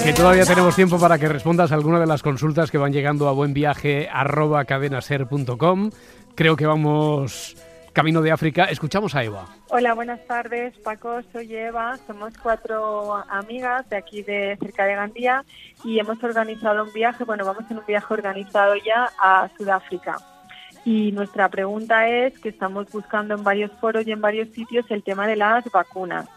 Que 0.05 0.12
todavía 0.12 0.45
tenemos 0.45 0.75
tiempo 0.75 0.99
para 0.99 1.19
que 1.19 1.29
respondas 1.29 1.73
a 1.73 1.75
alguna 1.75 2.00
de 2.00 2.07
las 2.07 2.23
consultas 2.23 2.71
que 2.71 2.79
van 2.79 2.93
llegando 2.93 3.29
a 3.29 3.33
buen 3.33 3.55
viaje 3.55 4.09
arroba 4.12 4.64
cadenaser.com. 4.64 5.91
Creo 6.35 6.57
que 6.57 6.67
vamos 6.67 7.57
camino 7.93 8.23
de 8.23 8.33
África. 8.33 8.64
Escuchamos 8.64 9.14
a 9.14 9.23
Eva. 9.23 9.47
Hola, 9.69 9.95
buenas 9.95 10.26
tardes, 10.26 10.76
Paco. 10.79 11.21
Soy 11.33 11.55
Eva. 11.55 11.99
Somos 12.07 12.35
cuatro 12.38 13.23
amigas 13.29 13.88
de 13.91 13.97
aquí 13.97 14.23
de 14.23 14.57
cerca 14.61 14.85
de 14.85 14.95
Gandía 14.95 15.45
y 15.85 15.99
hemos 15.99 16.23
organizado 16.23 16.85
un 16.85 16.93
viaje. 16.93 17.25
Bueno, 17.25 17.45
vamos 17.45 17.64
en 17.71 17.79
un 17.79 17.87
viaje 17.87 18.12
organizado 18.12 18.75
ya 18.76 19.11
a 19.19 19.49
Sudáfrica. 19.57 20.17
Y 20.85 21.12
nuestra 21.12 21.49
pregunta 21.49 22.09
es 22.09 22.38
que 22.41 22.49
estamos 22.49 22.91
buscando 22.91 23.35
en 23.35 23.45
varios 23.45 23.71
foros 23.81 24.07
y 24.07 24.12
en 24.12 24.21
varios 24.21 24.49
sitios 24.49 24.85
el 24.91 25.05
tema 25.05 25.29
de 25.29 25.37
las 25.37 25.64
vacunas 25.71 26.29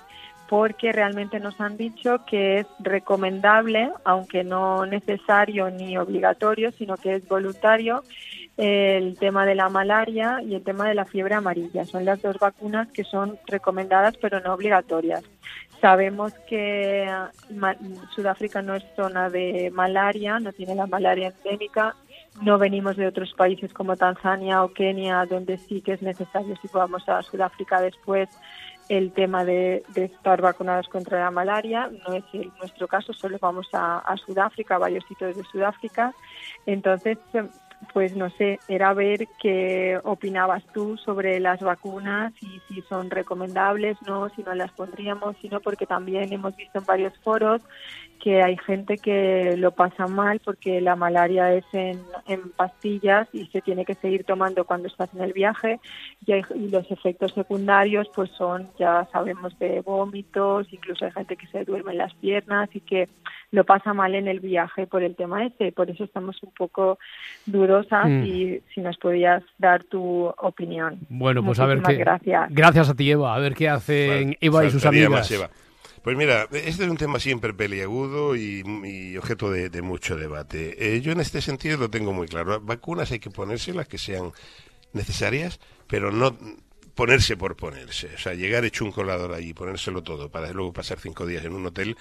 porque 0.50 0.92
realmente 0.92 1.40
nos 1.40 1.60
han 1.60 1.78
dicho 1.78 2.24
que 2.25 2.60
es 2.60 2.68
recomendable, 2.80 3.92
aunque 4.04 4.44
no 4.44 4.86
necesario 4.86 5.70
ni 5.72 5.98
obligatorio, 5.98 6.72
sino 6.72 6.98
que 6.98 7.16
es 7.16 7.28
voluntario, 7.28 8.04
el 8.58 9.18
tema 9.18 9.46
de 9.46 9.56
la 9.56 9.70
malaria 9.70 10.42
y 10.42 10.56
el 10.56 10.64
tema 10.64 10.88
de 10.88 10.96
la 10.96 11.06
fiebre 11.06 11.36
amarilla. 11.36 11.86
Son 11.86 12.06
las 12.06 12.22
dos 12.22 12.38
vacunas 12.40 12.90
que 12.92 13.04
son 13.04 13.38
recomendadas 13.48 14.16
pero 14.18 14.40
no 14.40 14.54
obligatorias. 14.54 15.24
Sabemos 15.82 16.34
que 16.48 17.06
Sudáfrica 18.16 18.62
no 18.62 18.75
es 18.75 18.84
zona 18.96 19.30
de 19.30 19.72
malaria, 19.72 20.40
no 20.40 20.54
tiene 20.54 20.74
la 20.74 20.88
malaria 20.88 21.34
endémica, 21.36 21.96
no 22.42 22.58
venimos 22.58 22.96
de 22.96 23.08
otros 23.08 23.34
países 23.34 23.74
como 23.74 23.96
Tanzania 23.96 24.64
o 24.64 24.74
Kenia, 24.74 25.25
donde 25.25 25.58
sí 25.58 25.82
que 25.82 25.94
es 25.94 26.02
necesario 26.02 26.56
si 26.62 26.68
vamos 26.74 27.08
a 27.08 27.22
Sudáfrica 27.22 27.82
después 27.82 28.30
el 28.89 29.12
tema 29.12 29.46
de, 29.46 29.84
de, 29.94 30.06
estar 30.06 30.42
vacunados 30.42 30.88
contra 30.88 31.20
la 31.20 31.32
malaria. 31.32 31.89
No 32.08 32.13
es 32.13 32.24
el, 32.34 32.51
nuestro 32.60 32.88
caso, 32.88 33.13
solo 33.13 33.38
vamos 33.39 33.68
a, 33.74 34.00
a, 34.00 34.18
Sudáfrica, 34.18 34.75
a 34.75 34.80
varios 34.80 35.06
sitios 35.06 35.36
de 35.36 35.44
Sudáfrica. 35.44 36.13
Entonces, 36.65 37.18
pues 37.94 38.15
no 38.15 38.29
sé, 38.32 38.60
era 38.67 38.94
ver 38.94 39.27
qué 39.41 40.00
opinabas 40.03 40.63
tú 40.74 40.98
sobre 40.98 41.39
las 41.39 41.60
vacunas 41.60 42.34
y 42.41 42.62
si 42.67 42.82
son 42.84 43.10
recomendables, 43.10 43.98
no, 44.05 44.29
si 44.29 44.44
no 44.44 44.53
las 44.53 44.72
pondríamos, 44.72 45.36
sino 45.41 45.60
porque 45.60 45.86
también 45.86 46.32
hemos 46.34 46.55
visto 46.55 46.79
en 46.79 46.86
varios 46.86 47.17
foros 47.20 47.62
que 48.25 48.41
hay 48.41 48.58
gente 48.58 48.98
que 48.98 49.55
lo 49.58 49.72
pasa 49.72 50.08
mal 50.08 50.39
porque 50.44 50.82
la 50.82 50.96
malaria 50.96 51.53
es 51.53 51.65
en, 51.74 52.01
en 52.27 52.50
pastillas 52.51 53.27
y 53.34 53.46
se 53.48 53.62
tiene 53.62 53.86
que 53.86 53.94
seguir 53.94 54.24
tomando 54.24 54.65
cuando 54.65 54.88
estás 54.88 55.13
en 55.13 55.22
el 55.22 55.34
viaje. 55.34 55.79
Y, 56.25 56.32
hay, 56.32 56.41
y, 56.55 56.70
los 56.70 56.89
efectos 56.89 57.34
secundarios 57.34 58.10
pues 58.15 58.32
son, 58.32 58.70
ya 58.79 59.08
sabemos, 59.12 59.58
de 59.60 59.82
vómitos, 59.82 60.67
incluso 60.72 61.05
hay 61.05 61.12
gente 61.12 61.36
que 61.36 61.48
se 61.48 61.65
duerme 61.65 61.91
en 61.91 62.00
las 62.00 62.13
piernas 62.15 62.70
y 62.74 62.82
que 62.82 63.10
lo 63.55 63.63
pasa 63.63 63.93
mal 63.93 64.13
en 64.15 64.27
el 64.27 64.41
viaje 64.41 64.85
por 64.85 65.01
el 65.01 65.15
tema 65.15 65.45
ese, 65.45 65.71
por 65.71 65.89
eso 65.89 66.03
estamos 66.03 66.38
un 66.43 66.51
poco 66.51 67.00
dudosas 67.45 68.07
mm. 68.07 68.24
y 68.24 68.62
si 68.74 68.81
nos 68.81 68.97
podías 68.97 69.43
dar 69.57 69.83
tu 69.85 70.25
opinión. 70.38 71.00
Bueno, 71.09 71.41
pues 71.41 71.57
Muchísimas 71.57 71.88
a 71.88 71.89
ver 71.89 71.97
qué... 71.97 72.03
Gracias. 72.03 72.47
Gracias 72.50 72.89
a 72.89 72.93
ti, 72.93 73.12
Eva, 73.12 73.33
a 73.33 73.39
ver 73.39 73.55
qué 73.55 73.69
hacen 73.69 74.24
bueno, 74.25 74.35
Eva 74.41 74.65
y 74.65 74.69
sus 74.69 74.85
amigas. 74.85 75.31
Eva. 75.31 75.50
Pues 76.03 76.15
mira, 76.17 76.43
este 76.51 76.83
es 76.83 76.89
un 76.89 76.97
tema 76.97 77.17
siempre 77.17 77.53
peliagudo 77.53 78.35
y, 78.35 78.62
y 78.83 79.17
objeto 79.17 79.50
de, 79.50 79.69
de, 79.69 79.81
mucho 79.81 80.15
debate. 80.15 80.95
Eh, 80.95 81.01
yo 81.01 81.12
en 81.13 81.19
este 81.19 81.41
sentido 81.41 81.77
lo 81.77 81.89
tengo 81.89 82.13
muy 82.13 82.27
claro. 82.27 82.62
Vacunas 82.62 83.12
hay 83.12 83.19
que 83.19 83.31
ponerse 83.31 83.74
las 83.74 83.88
que 83.88 83.97
sean 83.97 84.31
necesarias, 84.93 85.59
pero 85.88 86.12
no 86.12 86.38
ponerse 86.93 87.38
por 87.38 87.55
ponerse. 87.55 88.13
O 88.13 88.17
sea, 88.17 88.33
llegar 88.33 88.65
hecho 88.65 88.85
un 88.85 88.91
colador 88.91 89.33
allí, 89.33 89.53
ponérselo 89.53 90.03
todo 90.03 90.29
para 90.29 90.51
luego 90.51 90.74
pasar 90.74 91.00
cinco 91.00 91.25
días 91.25 91.43
en 91.43 91.53
un 91.53 91.65
hotel, 91.65 91.97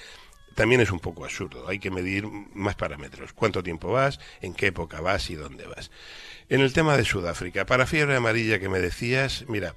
también 0.54 0.80
es 0.80 0.90
un 0.90 1.00
poco 1.00 1.24
absurdo. 1.24 1.68
Hay 1.68 1.78
que 1.78 1.90
medir 1.90 2.26
más 2.54 2.74
parámetros. 2.74 3.32
¿Cuánto 3.32 3.62
tiempo 3.62 3.92
vas? 3.92 4.20
¿En 4.40 4.54
qué 4.54 4.68
época 4.68 5.00
vas? 5.00 5.30
¿Y 5.30 5.34
dónde 5.34 5.66
vas? 5.66 5.90
En 6.48 6.60
el 6.60 6.72
tema 6.72 6.96
de 6.96 7.04
Sudáfrica, 7.04 7.66
para 7.66 7.86
fiebre 7.86 8.16
amarilla 8.16 8.58
que 8.58 8.68
me 8.68 8.78
decías, 8.78 9.44
mira, 9.48 9.74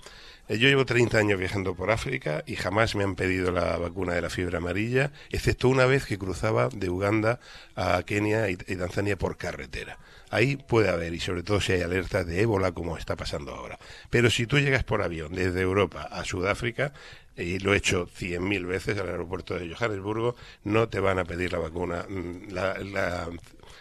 yo 0.50 0.70
llevo 0.70 0.86
30 0.86 1.18
años 1.18 1.40
viajando 1.40 1.76
por 1.76 1.92
África 1.92 2.42
y 2.48 2.56
jamás 2.56 2.96
me 2.96 3.04
han 3.04 3.16
pedido 3.16 3.52
la 3.52 3.78
vacuna 3.78 4.14
de 4.14 4.22
la 4.22 4.30
fiebre 4.30 4.58
amarilla, 4.58 5.12
excepto 5.30 5.68
una 5.68 5.86
vez 5.86 6.06
que 6.06 6.18
cruzaba 6.18 6.70
de 6.70 6.90
Uganda 6.90 7.42
a 7.76 8.02
Kenia 8.04 8.50
y, 8.50 8.56
Tanzania 8.56 9.18
por 9.18 9.36
carretera. 9.36 9.98
Ahí 10.30 10.56
puede 10.56 10.90
haber, 10.90 11.14
y 11.14 11.20
sobre 11.20 11.44
todo 11.44 11.60
si 11.60 11.74
hay 11.74 11.82
alertas 11.82 12.26
de 12.26 12.42
ébola 12.42 12.72
como 12.72 12.98
está 12.98 13.18
pasando 13.18 13.54
ahora. 13.54 13.78
Pero 14.10 14.30
si 14.30 14.48
tú 14.48 14.58
llegas 14.58 14.86
por 14.86 15.02
avión 15.02 15.34
desde 15.34 15.62
Europa 15.62 16.08
a 16.10 16.24
Sudáfrica, 16.24 16.94
y 17.38 17.60
lo 17.60 17.74
he 17.74 17.78
hecho 17.78 18.08
cien 18.14 18.48
mil 18.48 18.66
veces 18.66 18.98
al 18.98 19.10
aeropuerto 19.10 19.58
de 19.58 19.74
Johannesburgo, 19.74 20.36
no 20.64 20.90
te 20.90 21.00
van 21.00 21.20
a 21.20 21.26
pedir 21.26 21.54
la 21.54 21.60
vacuna, 21.60 22.06
la, 22.50 22.78
la, 22.80 23.30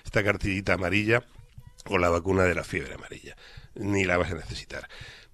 esta 0.04 0.22
cartillita 0.22 0.74
amarilla 0.74 1.24
o 1.86 1.98
la 1.98 2.10
vacuna 2.10 2.44
de 2.44 2.54
la 2.54 2.64
fiebre 2.64 2.94
amarilla, 2.94 3.36
ni 3.74 4.04
la 4.04 4.18
vas 4.18 4.30
a 4.30 4.34
necesitar. 4.34 4.88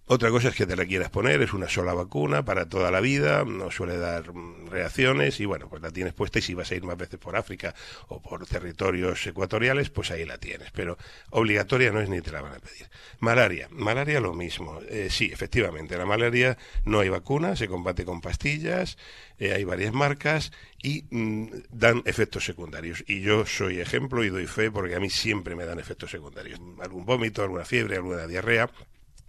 Otra 0.06 0.30
cosa 0.30 0.48
es 0.48 0.56
que 0.56 0.66
te 0.66 0.74
la 0.74 0.84
quieras 0.84 1.10
poner, 1.10 1.40
es 1.42 1.52
una 1.52 1.68
sola 1.68 1.94
vacuna 1.94 2.44
para 2.44 2.68
toda 2.68 2.90
la 2.90 3.00
vida, 3.00 3.44
no 3.44 3.70
suele 3.70 3.98
dar 3.98 4.34
mm, 4.34 4.66
reacciones 4.66 5.38
y 5.38 5.44
bueno, 5.44 5.68
pues 5.68 5.80
la 5.80 5.92
tienes 5.92 6.12
puesta 6.12 6.40
y 6.40 6.42
si 6.42 6.54
vas 6.54 6.72
a 6.72 6.74
ir 6.74 6.82
más 6.82 6.96
veces 6.96 7.20
por 7.20 7.36
África 7.36 7.72
o 8.08 8.20
por 8.20 8.44
territorios 8.46 9.24
ecuatoriales, 9.28 9.90
pues 9.90 10.10
ahí 10.10 10.24
la 10.24 10.38
tienes, 10.38 10.72
pero 10.72 10.98
obligatoria 11.30 11.92
no 11.92 12.00
es 12.00 12.08
ni 12.08 12.20
te 12.20 12.32
la 12.32 12.42
van 12.42 12.54
a 12.54 12.58
pedir. 12.58 12.90
Malaria, 13.20 13.68
malaria 13.70 14.18
lo 14.18 14.34
mismo, 14.34 14.80
eh, 14.88 15.06
sí, 15.08 15.30
efectivamente, 15.32 15.96
la 15.96 16.04
malaria 16.04 16.58
no 16.84 16.98
hay 16.98 17.08
vacuna, 17.08 17.54
se 17.54 17.68
combate 17.68 18.04
con 18.04 18.20
pastillas, 18.20 18.98
eh, 19.38 19.52
hay 19.52 19.62
varias 19.62 19.94
marcas 19.94 20.50
y 20.82 21.04
mm, 21.10 21.46
dan 21.70 22.02
efectos 22.06 22.44
secundarios. 22.44 23.04
Y 23.06 23.20
yo 23.20 23.46
soy 23.46 23.78
ejemplo 23.78 24.24
y 24.24 24.30
doy 24.30 24.48
fe 24.48 24.72
porque 24.72 24.96
a 24.96 25.00
mí 25.00 25.10
siempre 25.10 25.54
me 25.54 25.64
dan 25.64 25.78
efectos 25.78 26.10
secundarios. 26.10 26.60
Algún 26.80 27.06
vómito, 27.06 27.42
alguna 27.42 27.64
fiebre, 27.64 27.96
alguna 27.96 28.26
diarrea 28.26 28.68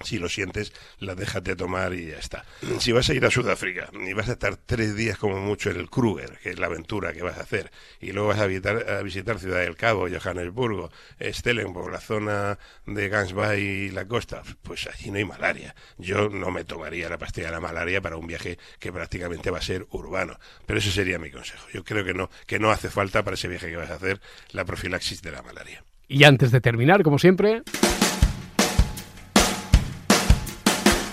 si 0.01 0.19
lo 0.19 0.29
sientes, 0.29 0.73
la 0.99 1.15
dejas 1.15 1.43
de 1.43 1.55
tomar 1.55 1.93
y 1.93 2.07
ya 2.07 2.17
está. 2.17 2.45
Si 2.79 2.91
vas 2.91 3.09
a 3.09 3.13
ir 3.13 3.25
a 3.25 3.31
Sudáfrica 3.31 3.89
y 3.93 4.13
vas 4.13 4.29
a 4.29 4.33
estar 4.33 4.57
tres 4.57 4.95
días 4.95 5.17
como 5.17 5.39
mucho 5.39 5.69
en 5.69 5.77
el 5.77 5.89
Kruger, 5.89 6.39
que 6.41 6.51
es 6.51 6.59
la 6.59 6.67
aventura 6.67 7.13
que 7.13 7.21
vas 7.21 7.37
a 7.37 7.41
hacer, 7.41 7.71
y 8.01 8.11
luego 8.11 8.29
vas 8.29 8.39
a 8.39 8.47
visitar, 8.47 8.89
a 8.89 9.01
visitar 9.01 9.39
Ciudad 9.39 9.61
del 9.61 9.75
Cabo, 9.75 10.07
Johannesburgo, 10.09 10.91
Stellenbosch, 11.21 11.91
la 11.91 11.99
zona 11.99 12.59
de 12.85 13.09
Gansby 13.09 13.59
y 13.59 13.89
la 13.91 14.07
costa, 14.07 14.43
pues 14.61 14.87
allí 14.87 15.11
no 15.11 15.17
hay 15.17 15.25
malaria. 15.25 15.75
Yo 15.97 16.29
no 16.29 16.51
me 16.51 16.63
tomaría 16.63 17.09
la 17.09 17.17
pastilla 17.17 17.47
de 17.47 17.53
la 17.53 17.59
malaria 17.59 18.01
para 18.01 18.17
un 18.17 18.27
viaje 18.27 18.57
que 18.79 18.91
prácticamente 18.91 19.51
va 19.51 19.59
a 19.59 19.61
ser 19.61 19.85
urbano. 19.91 20.37
Pero 20.65 20.79
ese 20.79 20.91
sería 20.91 21.19
mi 21.19 21.31
consejo. 21.31 21.67
Yo 21.73 21.83
creo 21.83 22.03
que 22.03 22.13
no, 22.13 22.29
que 22.45 22.59
no 22.59 22.71
hace 22.71 22.89
falta 22.89 23.23
para 23.23 23.35
ese 23.35 23.47
viaje 23.47 23.69
que 23.69 23.77
vas 23.77 23.89
a 23.89 23.95
hacer 23.95 24.21
la 24.51 24.65
profilaxis 24.65 25.21
de 25.21 25.31
la 25.31 25.41
malaria. 25.41 25.83
Y 26.07 26.25
antes 26.25 26.51
de 26.51 26.61
terminar, 26.61 27.03
como 27.03 27.17
siempre, 27.17 27.63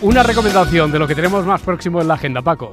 una 0.02 0.22
recomendación 0.22 0.90
de 0.90 0.98
lo 0.98 1.06
que 1.06 1.14
tenemos 1.14 1.44
más 1.44 1.60
próximo 1.60 2.00
en 2.00 2.08
la 2.08 2.14
agenda, 2.14 2.42
Paco. 2.42 2.72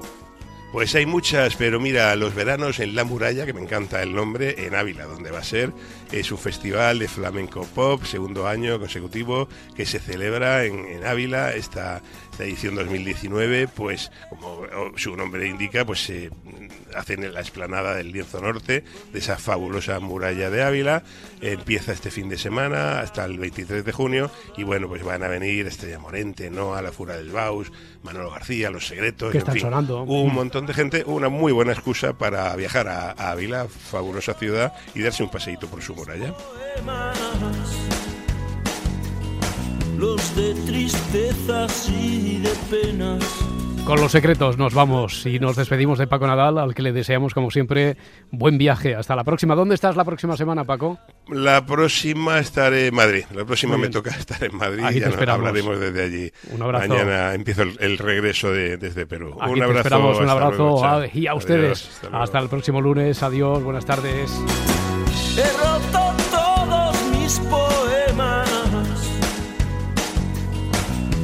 Pues 0.72 0.93
hay 0.96 1.05
muchas, 1.05 1.55
pero 1.55 1.79
mira, 1.79 2.15
los 2.15 2.36
veranos 2.36 2.79
en 2.79 2.96
La 2.96 3.03
Muralla, 3.03 3.46
que 3.46 3.53
me 3.53 3.62
encanta 3.62 4.01
el 4.03 4.13
nombre, 4.13 4.65
en 4.65 4.75
Ávila, 4.75 5.05
donde 5.05 5.31
va 5.31 5.39
a 5.39 5.43
ser, 5.43 5.72
es 6.11 6.31
un 6.31 6.37
festival 6.37 6.99
de 6.99 7.07
flamenco 7.07 7.63
pop, 7.75 8.03
segundo 8.05 8.47
año 8.47 8.79
consecutivo, 8.79 9.47
que 9.75 9.85
se 9.85 9.99
celebra 9.99 10.63
en, 10.65 10.85
en 10.85 11.05
Ávila, 11.05 11.53
esta, 11.53 12.01
esta 12.31 12.43
edición 12.45 12.75
2019, 12.75 13.67
pues 13.67 14.11
como 14.29 14.61
su 14.95 15.15
nombre 15.17 15.47
indica, 15.47 15.85
pues 15.85 16.03
se 16.05 16.29
hacen 16.95 17.23
en 17.23 17.33
la 17.33 17.41
explanada 17.41 17.93
del 17.95 18.11
Lienzo 18.11 18.39
Norte, 18.41 18.83
de 19.11 19.19
esa 19.19 19.37
fabulosa 19.37 19.99
muralla 19.99 20.49
de 20.49 20.63
Ávila, 20.63 21.03
empieza 21.41 21.91
este 21.91 22.09
fin 22.11 22.29
de 22.29 22.37
semana 22.37 22.99
hasta 23.01 23.25
el 23.25 23.37
23 23.37 23.83
de 23.83 23.91
junio, 23.91 24.31
y 24.55 24.63
bueno, 24.63 24.87
pues 24.87 25.03
van 25.03 25.23
a 25.23 25.27
venir 25.27 25.67
Estrella 25.67 25.99
Morente, 25.99 26.49
Noa, 26.49 26.81
La 26.81 26.91
Fura 26.91 27.17
del 27.17 27.29
Baus, 27.29 27.71
Manolo 28.03 28.31
García, 28.31 28.69
Los 28.71 28.87
Secretos, 28.87 29.31
Que 29.31 29.37
en 29.37 29.41
están 29.41 29.53
fin, 29.53 29.61
sonando. 29.63 30.03
un 30.03 30.33
montón 30.33 30.65
de 30.65 30.73
gente, 30.73 31.03
una 31.05 31.29
muy 31.29 31.51
buena 31.51 31.73
excusa 31.73 32.17
para 32.17 32.55
viajar 32.55 32.87
a, 32.87 33.11
a 33.11 33.31
Ávila, 33.31 33.67
fabulosa 33.67 34.33
ciudad, 34.33 34.73
y 34.95 35.01
darse 35.01 35.23
un 35.23 35.29
paseíto 35.29 35.67
por 35.67 35.81
su 35.81 35.93
muralla. 35.97 36.33
los 39.97 40.35
de 40.35 40.53
tristezas 40.65 41.89
y 41.89 42.37
de 42.37 42.51
penas. 42.69 43.23
Con 43.85 44.01
los 44.01 44.11
secretos 44.11 44.57
nos 44.57 44.73
vamos 44.73 45.25
y 45.25 45.39
nos 45.39 45.55
despedimos 45.55 45.97
de 45.97 46.07
Paco 46.07 46.27
Nadal, 46.27 46.57
al 46.57 46.75
que 46.75 46.81
le 46.81 46.91
deseamos, 46.91 47.33
como 47.33 47.49
siempre, 47.51 47.95
buen 48.31 48.57
viaje. 48.57 48.95
Hasta 48.95 49.15
la 49.15 49.23
próxima. 49.23 49.55
¿Dónde 49.55 49.75
estás 49.75 49.95
la 49.95 50.03
próxima 50.03 50.35
semana, 50.35 50.65
Paco? 50.65 50.99
La 51.29 51.65
próxima 51.65 52.37
estaré 52.39 52.87
en 52.87 52.95
Madrid. 52.95 53.23
La 53.33 53.45
próxima 53.45 53.77
me 53.77 53.87
toca 53.87 54.09
estar 54.11 54.43
en 54.43 54.57
Madrid 54.57 54.83
Aquí 54.83 54.97
y 54.97 54.99
te 54.99 54.99
ya 54.99 55.05
no- 55.07 55.11
esperamos. 55.13 55.47
hablaremos 55.47 55.79
desde 55.79 56.03
allí. 56.03 56.31
Un 56.53 56.61
abrazo. 56.63 56.89
Mañana 56.89 57.33
empiezo 57.33 57.61
el, 57.63 57.77
el 57.79 57.97
regreso 57.97 58.51
de- 58.51 58.75
desde 58.77 59.05
Perú. 59.05 59.37
Aquí 59.41 59.51
un 59.53 59.57
te 59.59 59.63
abrazo. 59.63 59.79
esperamos, 59.79 60.19
un 60.19 60.29
abrazo 60.29 60.57
luego, 60.57 60.85
a- 60.85 61.07
y 61.11 61.25
a 61.27 61.33
ustedes. 61.33 61.85
Adiós, 61.85 61.99
hasta 62.03 62.21
hasta 62.23 62.39
el 62.39 62.49
próximo 62.49 62.81
lunes. 62.81 63.23
Adiós, 63.23 63.63
buenas 63.63 63.85
tardes. 63.85 64.29
He 65.39 65.44
roto 65.44 66.15
todos 66.32 66.96
mis 67.12 67.39
poemas, 67.41 68.50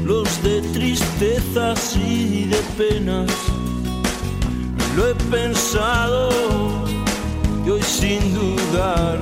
los 0.06 0.44
de 0.44 0.62
tristezas 0.72 1.96
y 1.96 2.46
de 2.46 2.62
penas. 2.78 3.32
Lo 4.96 5.08
he 5.08 5.16
pensado 5.32 6.30
y 7.66 7.70
hoy 7.72 7.82
sin 7.82 8.22
dudar 8.36 9.18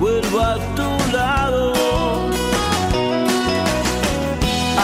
vuelvo 0.00 0.40
a 0.40 0.56
tu 0.74 1.12
lado. 1.14 1.72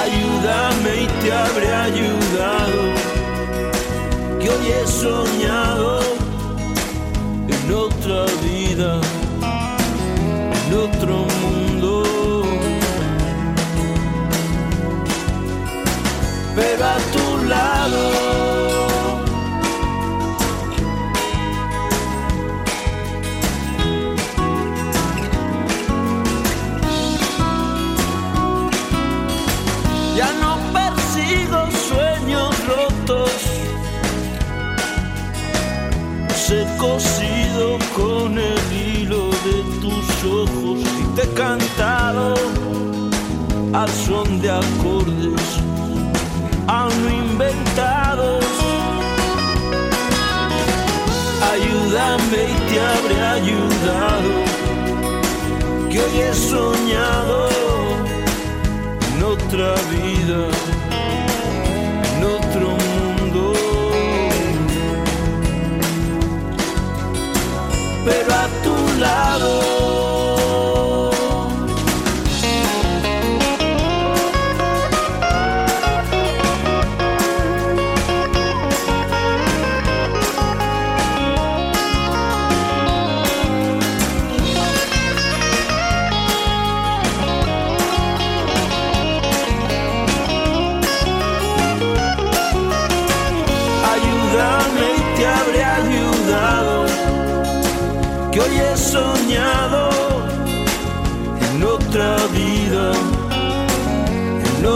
Ayúdame 0.05 0.93
y 1.05 1.07
te 1.23 1.33
habré 1.33 1.75
ayudado, 1.75 2.81
que 4.39 4.51
hoy 4.51 4.67
he 4.69 4.87
soñado 4.87 5.68
soñado 56.59 57.49
en 59.09 59.23
otra 59.35 59.69
vida, 59.93 60.41
en 62.15 62.25
otro 62.37 62.67
mundo. 62.87 63.43
pero 68.05 68.31
a 68.45 68.47
tu 68.65 69.01
lado. 69.01 69.88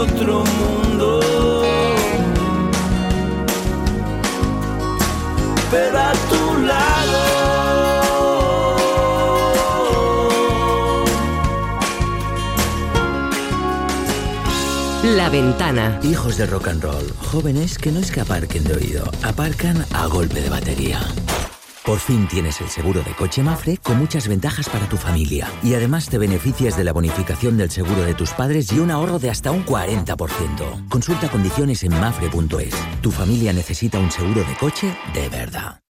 Otro 0.03 0.43
mundo. 0.43 1.19
Pero 5.71 5.99
a 5.99 6.11
tu 6.29 6.57
lado. 6.67 7.23
La 15.15 15.29
ventana. 15.29 15.99
Hijos 16.03 16.37
de 16.37 16.45
rock 16.47 16.67
and 16.67 16.83
roll, 16.83 17.13
jóvenes 17.31 17.77
que 17.77 17.91
no 17.91 17.99
es 17.99 18.11
que 18.11 18.21
aparquen 18.21 18.63
de 18.63 18.73
oído, 18.75 19.03
aparcan 19.23 19.85
a 19.93 20.07
golpe 20.07 20.41
de 20.41 20.49
batería. 20.49 20.99
Por 21.85 21.99
fin 21.99 22.27
tienes 22.27 22.61
el 22.61 22.69
seguro 22.69 23.03
de 23.03 23.11
coche 23.11 23.43
Mafre 23.43 23.77
con 23.77 23.97
muchas 23.97 24.27
ventajas 24.27 24.69
para 24.69 24.87
tu 24.87 24.95
familia. 24.95 25.51
Y 25.63 25.73
además 25.73 26.07
te 26.07 26.17
beneficias 26.17 26.77
de 26.77 26.85
la 26.85 26.93
bonificación 26.93 27.57
del 27.57 27.71
seguro 27.71 28.03
de 28.03 28.13
tus 28.13 28.31
padres 28.31 28.71
y 28.71 28.79
un 28.79 28.89
ahorro 28.89 29.19
de 29.19 29.29
hasta 29.29 29.51
un 29.51 29.65
40%. 29.65 30.87
Consulta 30.87 31.29
condiciones 31.29 31.83
en 31.83 31.91
mafre.es. 31.99 32.73
Tu 33.01 33.11
familia 33.11 33.51
necesita 33.51 33.99
un 33.99 34.11
seguro 34.11 34.45
de 34.45 34.55
coche 34.59 34.95
de 35.13 35.27
verdad. 35.27 35.79